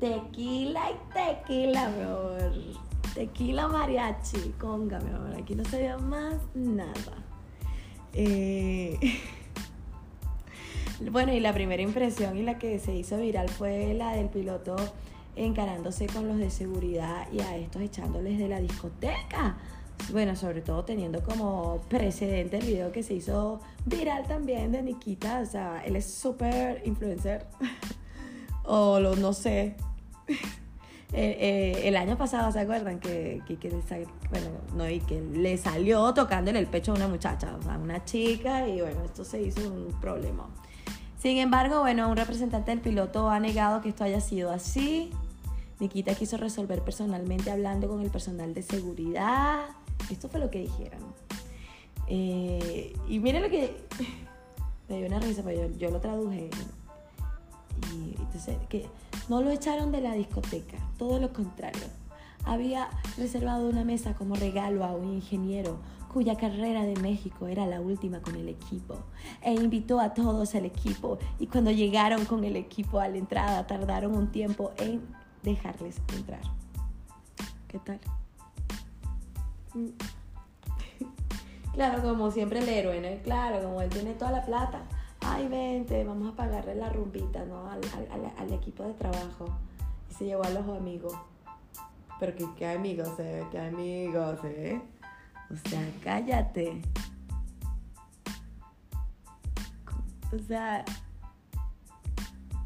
tequila 0.00 0.90
y 0.90 1.12
tequila, 1.12 1.88
mi 1.90 2.02
amor. 2.02 2.52
Tequila 3.14 3.68
mariachi, 3.68 4.54
conga, 4.58 4.98
mi 5.00 5.10
amor. 5.10 5.34
Aquí 5.36 5.54
no 5.54 5.64
se 5.64 5.82
ve 5.82 5.96
más 5.98 6.36
nada. 6.54 7.14
Eh... 8.12 8.98
Bueno, 11.00 11.32
y 11.32 11.38
la 11.38 11.52
primera 11.52 11.80
impresión 11.80 12.36
y 12.36 12.42
la 12.42 12.58
que 12.58 12.80
se 12.80 12.92
hizo 12.92 13.18
viral 13.18 13.48
fue 13.48 13.94
la 13.94 14.14
del 14.16 14.28
piloto 14.28 14.74
encarándose 15.36 16.08
con 16.08 16.26
los 16.26 16.38
de 16.38 16.50
seguridad 16.50 17.28
y 17.32 17.38
a 17.38 17.56
estos 17.56 17.82
echándoles 17.82 18.36
de 18.36 18.48
la 18.48 18.60
discoteca. 18.60 19.56
Bueno, 20.10 20.36
sobre 20.36 20.62
todo 20.62 20.84
teniendo 20.84 21.22
como 21.22 21.80
precedente 21.88 22.58
el 22.58 22.66
video 22.66 22.92
que 22.92 23.02
se 23.02 23.14
hizo 23.14 23.60
viral 23.84 24.26
también 24.26 24.72
de 24.72 24.82
Nikita. 24.82 25.40
O 25.40 25.46
sea, 25.46 25.82
él 25.84 25.96
es 25.96 26.06
súper 26.06 26.82
influencer. 26.86 27.46
o 28.64 29.00
lo, 29.00 29.16
no 29.16 29.32
sé. 29.32 29.76
Eh, 31.14 31.88
el 31.88 31.96
año 31.96 32.18
pasado, 32.18 32.52
¿se 32.52 32.60
acuerdan? 32.60 33.00
Que, 33.00 33.40
que, 33.46 33.70
bueno, 33.70 34.48
no, 34.76 34.86
y 34.90 35.00
que 35.00 35.22
le 35.22 35.56
salió 35.56 36.12
tocándole 36.12 36.58
el 36.58 36.66
pecho 36.66 36.92
a 36.92 36.96
una 36.96 37.08
muchacha, 37.08 37.56
o 37.58 37.62
sea, 37.62 37.78
una 37.78 38.04
chica, 38.04 38.68
y 38.68 38.82
bueno, 38.82 39.04
esto 39.04 39.24
se 39.24 39.40
hizo 39.40 39.72
un 39.72 39.98
problema. 40.02 40.46
Sin 41.18 41.38
embargo, 41.38 41.80
bueno, 41.80 42.10
un 42.10 42.16
representante 42.18 42.72
del 42.72 42.80
piloto 42.80 43.30
ha 43.30 43.40
negado 43.40 43.80
que 43.80 43.88
esto 43.88 44.04
haya 44.04 44.20
sido 44.20 44.50
así. 44.50 45.10
Nikita 45.80 46.14
quiso 46.14 46.36
resolver 46.36 46.82
personalmente 46.82 47.50
hablando 47.50 47.88
con 47.88 48.02
el 48.02 48.10
personal 48.10 48.52
de 48.52 48.62
seguridad. 48.62 49.60
Esto 50.10 50.28
fue 50.28 50.40
lo 50.40 50.50
que 50.50 50.60
dijeron. 50.60 51.00
Eh, 52.06 52.94
y 53.08 53.18
miren 53.18 53.42
lo 53.42 53.50
que... 53.50 53.76
Me 54.88 54.96
dio 54.96 55.06
una 55.06 55.20
risa, 55.20 55.42
pero 55.44 55.70
yo, 55.76 55.90
lo 55.90 56.00
traduje. 56.00 56.48
Y 57.92 58.14
entonces, 58.18 58.56
que 58.70 58.86
no 59.28 59.42
lo 59.42 59.50
echaron 59.50 59.92
de 59.92 60.00
la 60.00 60.14
discoteca, 60.14 60.78
todo 60.96 61.20
lo 61.20 61.30
contrario. 61.32 61.84
Había 62.44 62.88
reservado 63.18 63.68
una 63.68 63.84
mesa 63.84 64.14
como 64.14 64.34
regalo 64.34 64.84
a 64.84 64.92
un 64.92 65.12
ingeniero 65.12 65.78
cuya 66.12 66.36
carrera 66.36 66.84
de 66.84 66.96
México 66.96 67.46
era 67.46 67.66
la 67.66 67.80
última 67.80 68.20
con 68.20 68.34
el 68.34 68.48
equipo, 68.48 68.96
e 69.42 69.54
invitó 69.54 70.00
a 70.00 70.14
todos 70.14 70.54
al 70.54 70.64
equipo 70.64 71.18
y 71.38 71.46
cuando 71.46 71.70
llegaron 71.70 72.24
con 72.24 72.44
el 72.44 72.56
equipo 72.56 72.98
a 72.98 73.08
la 73.08 73.18
entrada 73.18 73.66
tardaron 73.66 74.14
un 74.16 74.32
tiempo 74.32 74.72
en 74.78 75.02
dejarles 75.42 76.00
entrar. 76.16 76.40
¿Qué 77.68 77.78
tal? 77.78 78.00
Claro, 81.74 82.02
como 82.02 82.30
siempre 82.32 82.58
el 82.58 82.68
héroe, 82.68 83.00
¿no? 83.00 83.22
Claro, 83.22 83.62
como 83.62 83.80
él 83.80 83.88
tiene 83.88 84.12
toda 84.14 84.32
la 84.32 84.44
plata, 84.44 84.82
ay, 85.20 85.46
vente, 85.46 86.02
vamos 86.02 86.32
a 86.32 86.36
pagarle 86.36 86.74
la 86.74 86.90
rumbita, 86.90 87.44
¿no? 87.44 87.70
Al, 87.70 88.52
equipo 88.52 88.82
de 88.82 88.94
trabajo. 88.94 89.46
Y 90.10 90.14
se 90.14 90.24
llevó 90.24 90.42
a 90.42 90.50
los 90.50 90.68
amigos. 90.68 91.14
Pero 92.18 92.34
que, 92.34 92.46
qué 92.56 92.66
amigos, 92.66 93.10
¿eh? 93.20 93.46
Qué 93.52 93.60
amigos, 93.60 94.40
¿eh? 94.42 94.80
O 95.50 95.68
sea, 95.68 95.80
cállate. 96.02 96.82
O 100.32 100.38
sea, 100.46 100.84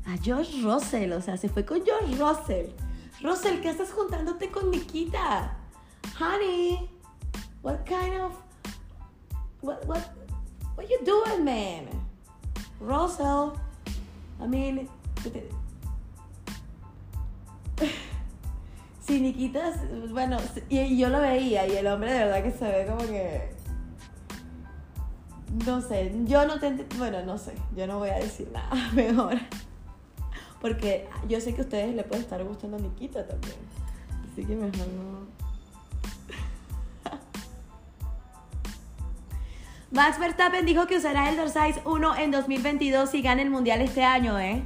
a 0.06 0.16
George 0.22 0.62
Russell, 0.62 1.12
o 1.12 1.20
sea, 1.20 1.36
se 1.36 1.48
fue 1.48 1.64
con 1.64 1.84
George 1.84 2.16
Russell. 2.16 2.70
Russell, 3.22 3.60
¿qué 3.60 3.70
estás 3.70 3.92
juntándote 3.92 4.50
con 4.50 4.70
Nikita? 4.70 5.56
Honey, 6.20 6.90
what 7.62 7.86
kind 7.86 8.20
of 8.20 8.32
what 9.60 9.86
what 9.86 10.12
what 10.74 10.90
you 10.90 10.98
doing, 11.04 11.44
man? 11.44 11.88
Russell, 12.80 13.56
I 14.40 14.46
mean, 14.46 14.88
si 19.00 19.20
Nikitas, 19.20 19.76
bueno, 20.10 20.38
y 20.68 20.98
yo 20.98 21.08
lo 21.08 21.20
veía 21.20 21.66
y 21.66 21.76
el 21.76 21.86
hombre 21.86 22.12
de 22.12 22.24
verdad 22.24 22.42
que 22.42 22.50
se 22.50 22.64
ve 22.64 22.86
como 22.86 23.06
que... 23.06 23.52
No 25.66 25.82
sé, 25.82 26.12
yo 26.24 26.46
no 26.46 26.58
te... 26.58 26.72
Bueno, 26.98 27.22
no 27.24 27.38
sé, 27.38 27.54
yo 27.76 27.86
no 27.86 27.98
voy 27.98 28.08
a 28.08 28.16
decir 28.16 28.50
nada 28.52 28.90
mejor. 28.94 29.38
Porque 30.60 31.08
yo 31.28 31.40
sé 31.40 31.54
que 31.54 31.60
a 31.60 31.64
ustedes 31.64 31.94
le 31.94 32.02
puede 32.04 32.22
estar 32.22 32.42
gustando 32.42 32.78
Nikita 32.78 33.26
también. 33.26 33.56
Así 34.32 34.44
que 34.44 34.56
mejor 34.56 34.88
no... 34.88 35.41
Max 39.92 40.18
Verstappen 40.18 40.64
dijo 40.64 40.86
que 40.86 40.96
usará 40.96 41.28
el 41.28 41.36
Dorsize 41.36 41.82
1 41.84 42.16
en 42.16 42.30
2022 42.30 43.14
y 43.14 43.20
gana 43.20 43.42
el 43.42 43.50
Mundial 43.50 43.82
este 43.82 44.02
año, 44.02 44.40
¿eh? 44.40 44.62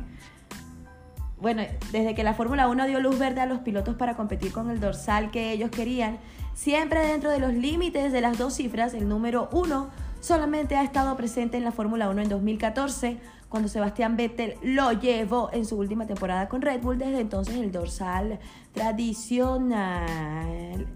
bueno, 1.40 1.62
desde 1.90 2.14
que 2.14 2.22
la 2.22 2.32
Fórmula 2.34 2.68
1 2.68 2.86
dio 2.86 3.00
luz 3.00 3.18
verde 3.18 3.40
a 3.40 3.46
los 3.46 3.58
pilotos 3.58 3.96
para 3.96 4.16
competir 4.16 4.52
con 4.52 4.70
el 4.70 4.78
dorsal 4.78 5.32
que 5.32 5.50
ellos 5.50 5.70
querían, 5.70 6.18
siempre 6.54 7.04
dentro 7.04 7.30
de 7.30 7.40
los 7.40 7.52
límites 7.52 8.12
de 8.12 8.20
las 8.20 8.38
dos 8.38 8.54
cifras, 8.54 8.94
el 8.94 9.08
número 9.08 9.48
1 9.50 9.90
solamente 10.20 10.76
ha 10.76 10.84
estado 10.84 11.16
presente 11.16 11.56
en 11.56 11.64
la 11.64 11.72
Fórmula 11.72 12.08
1 12.08 12.22
en 12.22 12.28
2014 12.28 13.18
cuando 13.48 13.68
Sebastián 13.68 14.16
Vettel 14.16 14.54
lo 14.62 14.92
llevó 14.92 15.50
en 15.52 15.66
su 15.66 15.76
última 15.76 16.06
temporada 16.06 16.48
con 16.48 16.62
Red 16.62 16.82
Bull. 16.82 16.98
Desde 16.98 17.20
entonces 17.20 17.56
el 17.56 17.72
dorsal 17.72 18.38
tradicional 18.72 19.80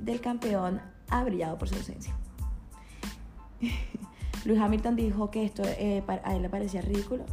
del 0.05 0.21
campeón 0.21 0.81
ha 1.09 1.25
brillado 1.25 1.59
por 1.59 1.69
su 1.69 1.75
ausencia. 1.75 2.15
Luis 4.45 4.59
Hamilton 4.59 4.97
dijo 4.97 5.31
que 5.31 5.45
esto 5.45 5.63
eh, 5.65 6.03
a 6.25 6.35
él 6.35 6.43
le 6.43 6.49
parecía 6.49 6.81
ridículo, 6.81 7.25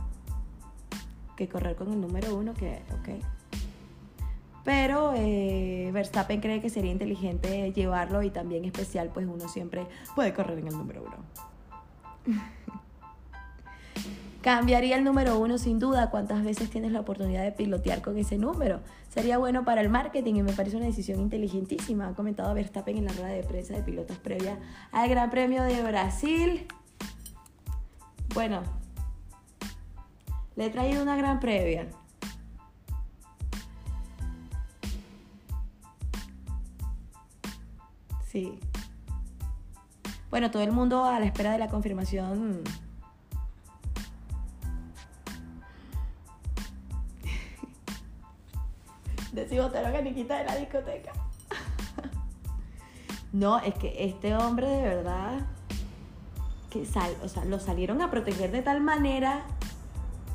que 1.36 1.48
correr 1.48 1.76
con 1.76 1.92
el 1.92 2.02
número 2.02 2.36
uno, 2.36 2.54
que 2.54 2.82
ok. 3.00 3.24
Pero 4.66 5.14
eh, 5.16 5.90
Verstappen 5.94 6.42
cree 6.42 6.60
que 6.60 6.70
sería 6.70 6.92
inteligente 6.92 7.72
llevarlo 7.72 8.22
y 8.24 8.30
también 8.30 8.66
especial, 8.66 9.10
pues 9.14 9.26
uno 9.26 9.48
siempre 9.48 9.88
puede 10.14 10.34
correr 10.34 10.60
en 10.60 10.68
el 10.68 10.78
número 10.78 11.04
uno. 11.04 12.38
Cambiaría 14.42 14.98
el 14.98 15.04
número 15.04 15.40
uno 15.40 15.58
sin 15.58 15.80
duda. 15.80 16.10
¿Cuántas 16.10 16.44
veces 16.44 16.70
tienes 16.70 16.92
la 16.92 17.00
oportunidad 17.02 17.44
de 17.44 17.52
pilotear 17.52 18.02
con 18.02 18.18
ese 18.18 18.38
número? 18.38 18.82
Sería 19.10 19.38
bueno 19.38 19.66
para 19.66 19.82
el 19.82 19.90
marketing 19.90 20.36
y 20.36 20.44
me 20.44 20.54
parece 20.54 20.78
una 20.78 20.86
decisión 20.86 21.20
inteligentísima. 21.20 22.08
Ha 22.08 22.14
comentado 22.14 22.54
Verstappen 22.54 22.98
en 22.98 23.06
la 23.06 23.14
rueda 23.14 23.30
de 23.30 23.44
prensa 23.44 23.74
de 23.74 23.84
pilotos 23.84 24.18
previa 24.18 24.58
al 24.92 25.10
Gran 25.10 25.30
Premio 25.32 25.64
de 25.64 25.82
Brasil. 25.82 26.68
Bueno, 28.34 28.64
le 30.56 30.66
he 30.66 30.70
traído 30.70 31.04
una 31.04 31.16
gran 31.16 31.40
previa. 31.40 31.88
Sí. 38.28 38.60
Bueno, 40.30 40.52
todo 40.52 40.62
el 40.62 40.72
mundo 40.72 41.06
a 41.06 41.20
la 41.20 41.26
espera 41.26 41.52
de 41.52 41.58
la 41.58 41.70
confirmación 41.70 42.62
de 49.32 49.62
Botero 49.62 49.92
Caniquita 49.92 50.38
de 50.40 50.44
la 50.44 50.56
discoteca. 50.56 51.14
no, 53.32 53.60
es 53.60 53.74
que 53.76 54.06
este 54.06 54.36
hombre 54.36 54.68
de 54.68 54.82
verdad 54.84 55.46
lo 57.48 57.60
salieron 57.60 58.02
a 58.02 58.12
proteger 58.12 58.52
de 58.52 58.62
tal 58.62 58.82
manera 58.82 59.46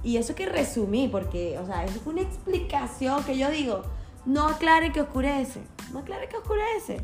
y 0.03 0.17
eso 0.17 0.35
que 0.35 0.47
resumí 0.47 1.09
porque, 1.09 1.59
o 1.59 1.67
sea, 1.67 1.85
eso 1.85 2.01
fue 2.01 2.13
una 2.13 2.23
explicación 2.23 3.23
que 3.25 3.39
yo 3.39 3.51
digo, 3.51 3.83
no 4.27 4.49
aclare 4.49 4.93
que 4.93 5.01
oscurece, 5.01 5.63
no 5.93 6.01
aclare 6.01 6.29
que 6.29 6.37
oscurece. 6.37 7.01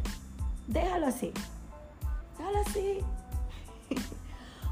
Déjalo 0.67 1.07
así. 1.07 1.33
Déjalo 2.37 2.59
así. 2.67 2.99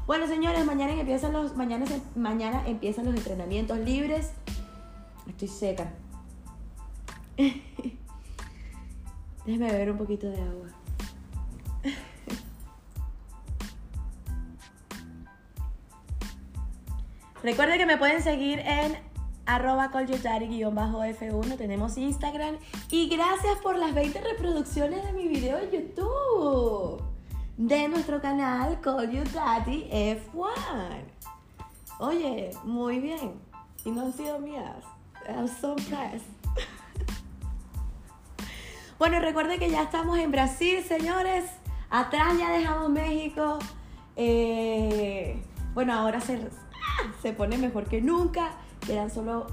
bueno, 0.07 0.27
señores, 0.27 0.65
mañana 0.65 0.93
empiezan 0.93 1.33
los 1.33 1.55
mañana, 1.55 1.85
mañana 2.15 2.63
empiezan 2.67 3.05
los 3.05 3.15
entrenamientos 3.15 3.79
libres. 3.79 4.31
Estoy 5.27 5.47
seca. 5.47 5.93
Déjeme 9.45 9.71
beber 9.71 9.91
un 9.91 9.97
poquito 9.97 10.27
de 10.29 10.41
agua. 10.41 10.67
Recuerden 17.47 17.77
que 17.77 17.85
me 17.85 17.97
pueden 17.97 18.21
seguir 18.21 18.59
en 18.59 18.97
arroba 19.45 19.89
f1 19.89 21.57
tenemos 21.57 21.97
Instagram. 21.97 22.57
Y 22.91 23.07
gracias 23.07 23.57
por 23.63 23.77
las 23.77 23.93
20 23.95 24.19
reproducciones 24.19 25.01
de 25.05 25.13
mi 25.13 25.29
video 25.29 25.57
en 25.57 25.71
YouTube 25.71 27.01
de 27.55 27.87
nuestro 27.87 28.19
canal 28.19 28.77
Daddy 28.83 29.89
F1 29.89 31.05
oye, 31.99 32.51
muy 32.65 32.99
bien. 32.99 33.39
Y 33.85 33.91
no 33.91 34.01
han 34.01 34.11
sido 34.11 34.39
mías. 34.39 34.83
I'm 35.29 35.47
so 35.47 35.77
impressed. 35.77 36.27
Bueno, 38.99 39.21
recuerden 39.21 39.57
que 39.57 39.69
ya 39.69 39.83
estamos 39.83 40.19
en 40.19 40.31
Brasil, 40.31 40.83
señores. 40.83 41.45
Atrás 41.89 42.37
ya 42.37 42.51
dejamos 42.51 42.89
México. 42.89 43.57
Eh, 44.17 45.39
bueno, 45.75 45.93
ahora 45.93 46.19
se, 46.19 46.49
se 47.21 47.33
pone 47.33 47.57
mejor 47.57 47.85
que 47.85 48.01
nunca. 48.01 48.51
Quedan 48.85 49.09
solo 49.09 49.47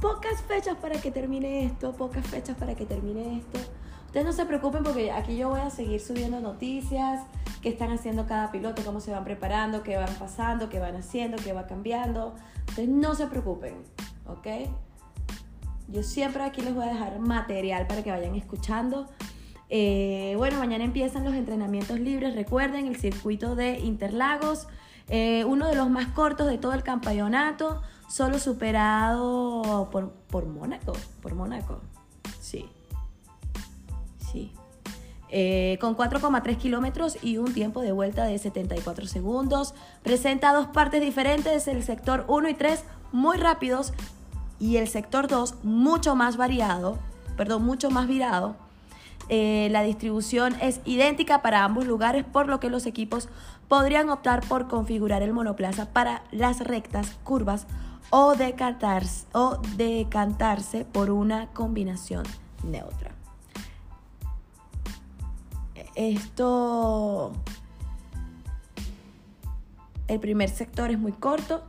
pocas 0.00 0.42
fechas 0.42 0.76
para 0.76 1.00
que 1.00 1.10
termine 1.10 1.64
esto, 1.64 1.92
pocas 1.92 2.26
fechas 2.26 2.56
para 2.56 2.74
que 2.74 2.86
termine 2.86 3.38
esto. 3.38 3.58
Ustedes 4.06 4.24
no 4.24 4.32
se 4.32 4.46
preocupen 4.46 4.82
porque 4.84 5.10
aquí 5.10 5.36
yo 5.36 5.50
voy 5.50 5.60
a 5.60 5.68
seguir 5.68 6.00
subiendo 6.00 6.40
noticias, 6.40 7.20
qué 7.60 7.68
están 7.68 7.90
haciendo 7.90 8.26
cada 8.26 8.50
piloto, 8.50 8.82
cómo 8.82 9.00
se 9.00 9.10
van 9.10 9.24
preparando, 9.24 9.82
qué 9.82 9.96
van 9.96 10.14
pasando, 10.14 10.70
qué 10.70 10.78
van 10.78 10.96
haciendo, 10.96 11.36
qué 11.36 11.52
va 11.52 11.66
cambiando. 11.66 12.34
Ustedes 12.68 12.88
no 12.88 13.14
se 13.14 13.26
preocupen, 13.26 13.74
¿ok? 14.26 14.46
Yo 15.88 16.02
siempre 16.02 16.42
aquí 16.42 16.62
les 16.62 16.74
voy 16.74 16.84
a 16.84 16.92
dejar 16.92 17.18
material 17.18 17.86
para 17.86 18.02
que 18.02 18.10
vayan 18.10 18.34
escuchando. 18.34 19.08
Eh, 19.70 20.34
bueno, 20.38 20.58
mañana 20.58 20.84
empiezan 20.84 21.24
los 21.24 21.34
entrenamientos 21.34 22.00
libres. 22.00 22.34
Recuerden 22.34 22.86
el 22.86 22.96
circuito 22.96 23.56
de 23.56 23.78
Interlagos, 23.78 24.68
eh, 25.08 25.44
uno 25.44 25.68
de 25.68 25.74
los 25.74 25.88
más 25.90 26.08
cortos 26.08 26.46
de 26.46 26.58
todo 26.58 26.72
el 26.72 26.82
campeonato, 26.82 27.82
solo 28.08 28.38
superado 28.38 29.88
por, 29.90 30.10
por 30.28 30.46
Mónaco. 30.46 30.92
Por 31.22 31.34
Mónaco, 31.34 31.80
sí. 32.40 32.68
Sí. 34.32 34.52
Eh, 35.30 35.76
con 35.80 35.94
4,3 35.94 36.56
kilómetros 36.56 37.18
y 37.22 37.36
un 37.36 37.52
tiempo 37.52 37.82
de 37.82 37.92
vuelta 37.92 38.24
de 38.24 38.38
74 38.38 39.06
segundos. 39.06 39.74
Presenta 40.02 40.52
dos 40.52 40.68
partes 40.68 41.00
diferentes, 41.02 41.68
el 41.68 41.82
sector 41.82 42.24
1 42.28 42.48
y 42.48 42.54
3 42.54 42.84
muy 43.12 43.36
rápidos 43.36 43.92
y 44.58 44.76
el 44.76 44.88
sector 44.88 45.28
2 45.28 45.56
mucho 45.64 46.16
más 46.16 46.36
variado, 46.36 46.98
perdón, 47.36 47.64
mucho 47.64 47.90
más 47.90 48.08
virado. 48.08 48.56
Eh, 49.28 49.68
la 49.70 49.82
distribución 49.82 50.56
es 50.62 50.80
idéntica 50.86 51.42
para 51.42 51.62
ambos 51.64 51.86
lugares, 51.86 52.24
por 52.24 52.48
lo 52.48 52.60
que 52.60 52.70
los 52.70 52.86
equipos 52.86 53.28
podrían 53.68 54.08
optar 54.10 54.46
por 54.48 54.66
configurar 54.66 55.22
el 55.22 55.32
monoplaza 55.32 55.92
para 55.92 56.24
las 56.30 56.60
rectas, 56.60 57.18
curvas 57.22 57.66
o 58.10 58.34
decantarse, 58.34 59.26
o 59.32 59.60
decantarse 59.76 60.84
por 60.84 61.10
una 61.10 61.48
combinación 61.52 62.24
neutra. 62.64 63.12
Esto, 65.94 67.32
el 70.06 70.20
primer 70.20 70.48
sector 70.48 70.90
es 70.90 70.98
muy 70.98 71.12
corto, 71.12 71.64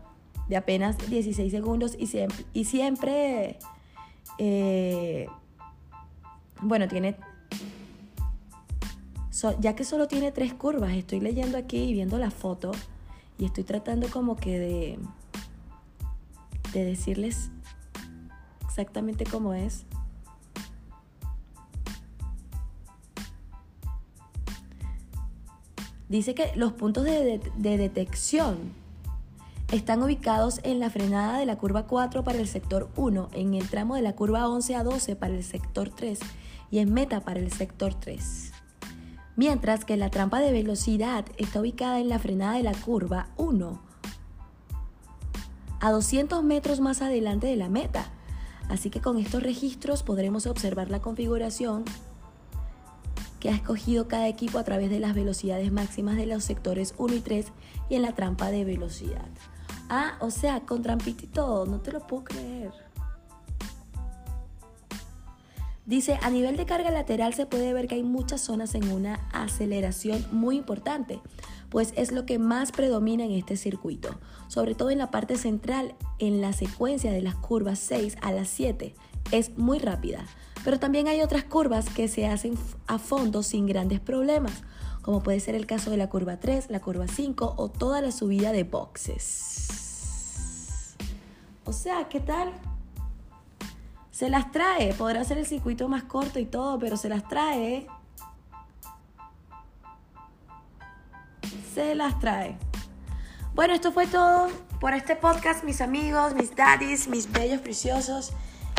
de 0.47 0.55
apenas 0.57 0.97
16 1.09 1.51
segundos 1.51 1.97
y 1.97 2.63
siempre, 2.65 3.59
eh, 4.37 5.27
bueno, 6.61 6.87
tiene, 6.87 7.17
ya 9.59 9.75
que 9.75 9.83
solo 9.83 10.07
tiene 10.07 10.31
tres 10.31 10.53
curvas, 10.53 10.93
estoy 10.93 11.19
leyendo 11.19 11.57
aquí 11.57 11.77
y 11.77 11.93
viendo 11.93 12.17
la 12.17 12.31
foto 12.31 12.71
y 13.37 13.45
estoy 13.45 13.63
tratando 13.63 14.09
como 14.09 14.35
que 14.35 14.59
de, 14.59 14.99
de 16.73 16.83
decirles 16.83 17.49
exactamente 18.65 19.25
cómo 19.25 19.53
es. 19.53 19.85
Dice 26.09 26.33
que 26.33 26.51
los 26.55 26.73
puntos 26.73 27.03
de, 27.03 27.39
de 27.55 27.77
detección 27.77 28.57
están 29.71 30.01
ubicados 30.01 30.59
en 30.63 30.79
la 30.79 30.89
frenada 30.89 31.37
de 31.37 31.45
la 31.45 31.57
curva 31.57 31.85
4 31.85 32.23
para 32.23 32.39
el 32.39 32.47
sector 32.47 32.89
1, 32.95 33.29
en 33.33 33.53
el 33.53 33.69
tramo 33.69 33.95
de 33.95 34.01
la 34.01 34.15
curva 34.15 34.47
11 34.49 34.75
a 34.75 34.83
12 34.83 35.15
para 35.15 35.35
el 35.35 35.43
sector 35.43 35.89
3 35.89 36.19
y 36.71 36.79
en 36.79 36.93
meta 36.93 37.21
para 37.21 37.39
el 37.39 37.51
sector 37.51 37.93
3. 37.93 38.48
Mientras 39.39 39.85
que 39.85 39.95
la 39.95 40.09
trampa 40.09 40.41
de 40.41 40.51
velocidad 40.51 41.23
está 41.37 41.61
ubicada 41.61 42.01
en 42.01 42.09
la 42.09 42.19
frenada 42.19 42.57
de 42.57 42.63
la 42.63 42.73
curva 42.73 43.29
1, 43.37 43.81
a 45.79 45.91
200 45.91 46.43
metros 46.43 46.81
más 46.81 47.01
adelante 47.01 47.47
de 47.47 47.55
la 47.55 47.69
meta. 47.69 48.11
Así 48.67 48.89
que 48.89 48.99
con 48.99 49.17
estos 49.17 49.41
registros 49.41 50.03
podremos 50.03 50.45
observar 50.45 50.91
la 50.91 50.99
configuración 50.99 51.85
que 53.39 53.47
ha 53.47 53.55
escogido 53.55 54.09
cada 54.09 54.27
equipo 54.27 54.59
a 54.59 54.65
través 54.65 54.89
de 54.89 54.99
las 54.99 55.15
velocidades 55.15 55.71
máximas 55.71 56.17
de 56.17 56.25
los 56.25 56.43
sectores 56.43 56.93
1 56.97 57.15
y 57.15 57.19
3 57.21 57.45
y 57.87 57.95
en 57.95 58.01
la 58.01 58.11
trampa 58.11 58.51
de 58.51 58.65
velocidad. 58.65 59.29
Ah, 59.87 60.17
o 60.19 60.31
sea, 60.31 60.65
con 60.65 60.81
trampita 60.81 61.23
y 61.23 61.27
todo, 61.27 61.65
no 61.65 61.79
te 61.79 61.93
lo 61.93 62.05
puedo 62.05 62.25
creer. 62.25 62.88
Dice, 65.89 66.19
a 66.21 66.29
nivel 66.29 66.55
de 66.55 66.67
carga 66.67 66.91
lateral 66.91 67.33
se 67.33 67.47
puede 67.47 67.73
ver 67.73 67.87
que 67.87 67.95
hay 67.95 68.03
muchas 68.03 68.41
zonas 68.41 68.75
en 68.75 68.91
una 68.91 69.15
aceleración 69.33 70.23
muy 70.31 70.55
importante, 70.55 71.19
pues 71.69 71.93
es 71.95 72.11
lo 72.11 72.27
que 72.27 72.37
más 72.37 72.71
predomina 72.71 73.25
en 73.25 73.31
este 73.31 73.57
circuito, 73.57 74.15
sobre 74.49 74.75
todo 74.75 74.91
en 74.91 74.99
la 74.99 75.09
parte 75.09 75.35
central, 75.35 75.95
en 76.19 76.41
la 76.41 76.53
secuencia 76.53 77.11
de 77.11 77.23
las 77.23 77.33
curvas 77.33 77.79
6 77.79 78.17
a 78.21 78.31
las 78.31 78.49
7, 78.49 78.93
es 79.31 79.57
muy 79.57 79.79
rápida, 79.79 80.27
pero 80.63 80.77
también 80.77 81.07
hay 81.07 81.21
otras 81.21 81.43
curvas 81.43 81.89
que 81.89 82.07
se 82.07 82.27
hacen 82.27 82.53
a 82.85 82.99
fondo 82.99 83.41
sin 83.41 83.65
grandes 83.65 83.99
problemas, 83.99 84.61
como 85.01 85.23
puede 85.23 85.39
ser 85.39 85.55
el 85.55 85.65
caso 85.65 85.89
de 85.89 85.97
la 85.97 86.07
curva 86.07 86.39
3, 86.39 86.69
la 86.69 86.81
curva 86.81 87.07
5 87.07 87.55
o 87.57 87.67
toda 87.67 87.99
la 88.01 88.11
subida 88.11 88.51
de 88.51 88.63
boxes. 88.63 89.69
O 91.65 91.73
sea, 91.73 92.07
¿qué 92.09 92.19
tal? 92.19 92.53
Se 94.19 94.29
las 94.29 94.51
trae. 94.51 94.93
Podrá 94.95 95.23
ser 95.23 95.37
el 95.37 95.45
circuito 95.45 95.87
más 95.87 96.03
corto 96.03 96.39
y 96.39 96.45
todo, 96.45 96.77
pero 96.77 96.97
se 96.97 97.07
las 97.07 97.25
trae. 97.29 97.87
Se 101.73 101.95
las 101.95 102.19
trae. 102.19 102.57
Bueno, 103.55 103.73
esto 103.73 103.93
fue 103.93 104.07
todo 104.07 104.49
por 104.81 104.93
este 104.93 105.15
podcast, 105.15 105.63
mis 105.63 105.79
amigos, 105.79 106.35
mis 106.35 106.53
daddies, 106.53 107.07
mis 107.07 107.31
bellos 107.31 107.61
preciosos. 107.61 108.33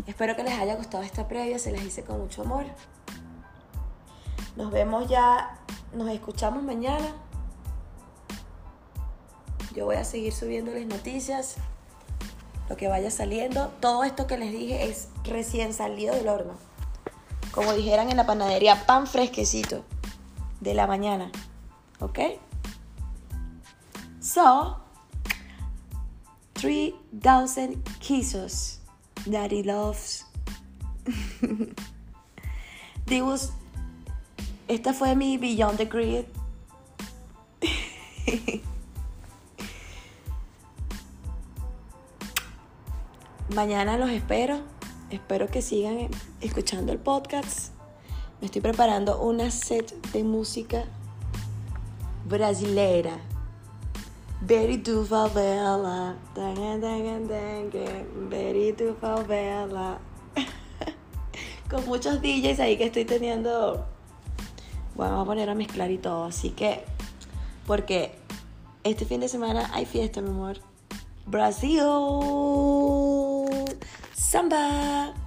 Espero 0.06 0.36
que 0.36 0.42
les 0.42 0.58
haya 0.58 0.74
gustado 0.76 1.04
esta 1.04 1.26
previa, 1.26 1.58
se 1.58 1.72
las 1.72 1.84
hice 1.84 2.04
con 2.04 2.20
mucho 2.20 2.42
amor. 2.42 2.66
Nos 4.56 4.70
vemos 4.70 5.08
ya, 5.08 5.58
nos 5.94 6.10
escuchamos 6.10 6.62
mañana. 6.62 7.14
Yo 9.74 9.86
voy 9.86 9.96
a 9.96 10.04
seguir 10.04 10.34
subiéndoles 10.34 10.86
noticias, 10.86 11.56
lo 12.70 12.76
que 12.76 12.86
vaya 12.86 13.10
saliendo. 13.10 13.66
Todo 13.80 14.04
esto 14.04 14.28
que 14.28 14.38
les 14.38 14.52
dije 14.52 14.88
es 14.88 15.08
recién 15.24 15.74
salido 15.74 16.14
del 16.14 16.28
horno. 16.28 16.54
Como 17.50 17.72
dijeran 17.74 18.10
en 18.10 18.16
la 18.16 18.26
panadería, 18.26 18.86
pan 18.86 19.08
fresquecito 19.08 19.84
de 20.60 20.74
la 20.74 20.86
mañana. 20.86 21.32
¿Ok? 21.98 22.20
So, 24.20 24.78
3000 26.52 27.82
kisses. 27.98 28.80
Daddy 29.26 29.64
loves. 29.64 30.24
This 33.06 33.50
esta 34.68 34.94
fue 34.94 35.16
mi 35.16 35.36
Beyond 35.36 35.78
the 35.78 35.86
Grid. 35.86 36.26
Mañana 43.54 43.98
los 43.98 44.10
espero. 44.10 44.60
Espero 45.10 45.48
que 45.48 45.60
sigan 45.60 46.08
escuchando 46.40 46.92
el 46.92 46.98
podcast. 46.98 47.72
Me 48.40 48.46
estoy 48.46 48.60
preparando 48.60 49.20
una 49.20 49.50
set 49.50 49.90
de 50.12 50.22
música 50.22 50.84
brasilera. 52.28 53.18
Very 54.40 54.76
do 54.76 55.04
favela. 55.04 56.14
Very 58.30 58.72
do 58.72 58.94
favela. 59.00 59.98
Con 61.70 61.84
muchos 61.86 62.22
DJs 62.22 62.60
ahí 62.60 62.76
que 62.76 62.84
estoy 62.84 63.04
teniendo. 63.04 63.84
Bueno, 64.94 65.12
vamos 65.12 65.22
a 65.22 65.26
poner 65.26 65.50
a 65.50 65.56
mezclar 65.56 65.90
y 65.90 65.98
todo. 65.98 66.22
Así 66.22 66.50
que, 66.50 66.84
porque 67.66 68.14
este 68.84 69.04
fin 69.04 69.20
de 69.20 69.28
semana 69.28 69.70
hay 69.74 69.86
fiesta, 69.86 70.20
mi 70.20 70.30
amor. 70.30 70.58
Brasil. 71.26 71.80
Samba. 74.30 75.19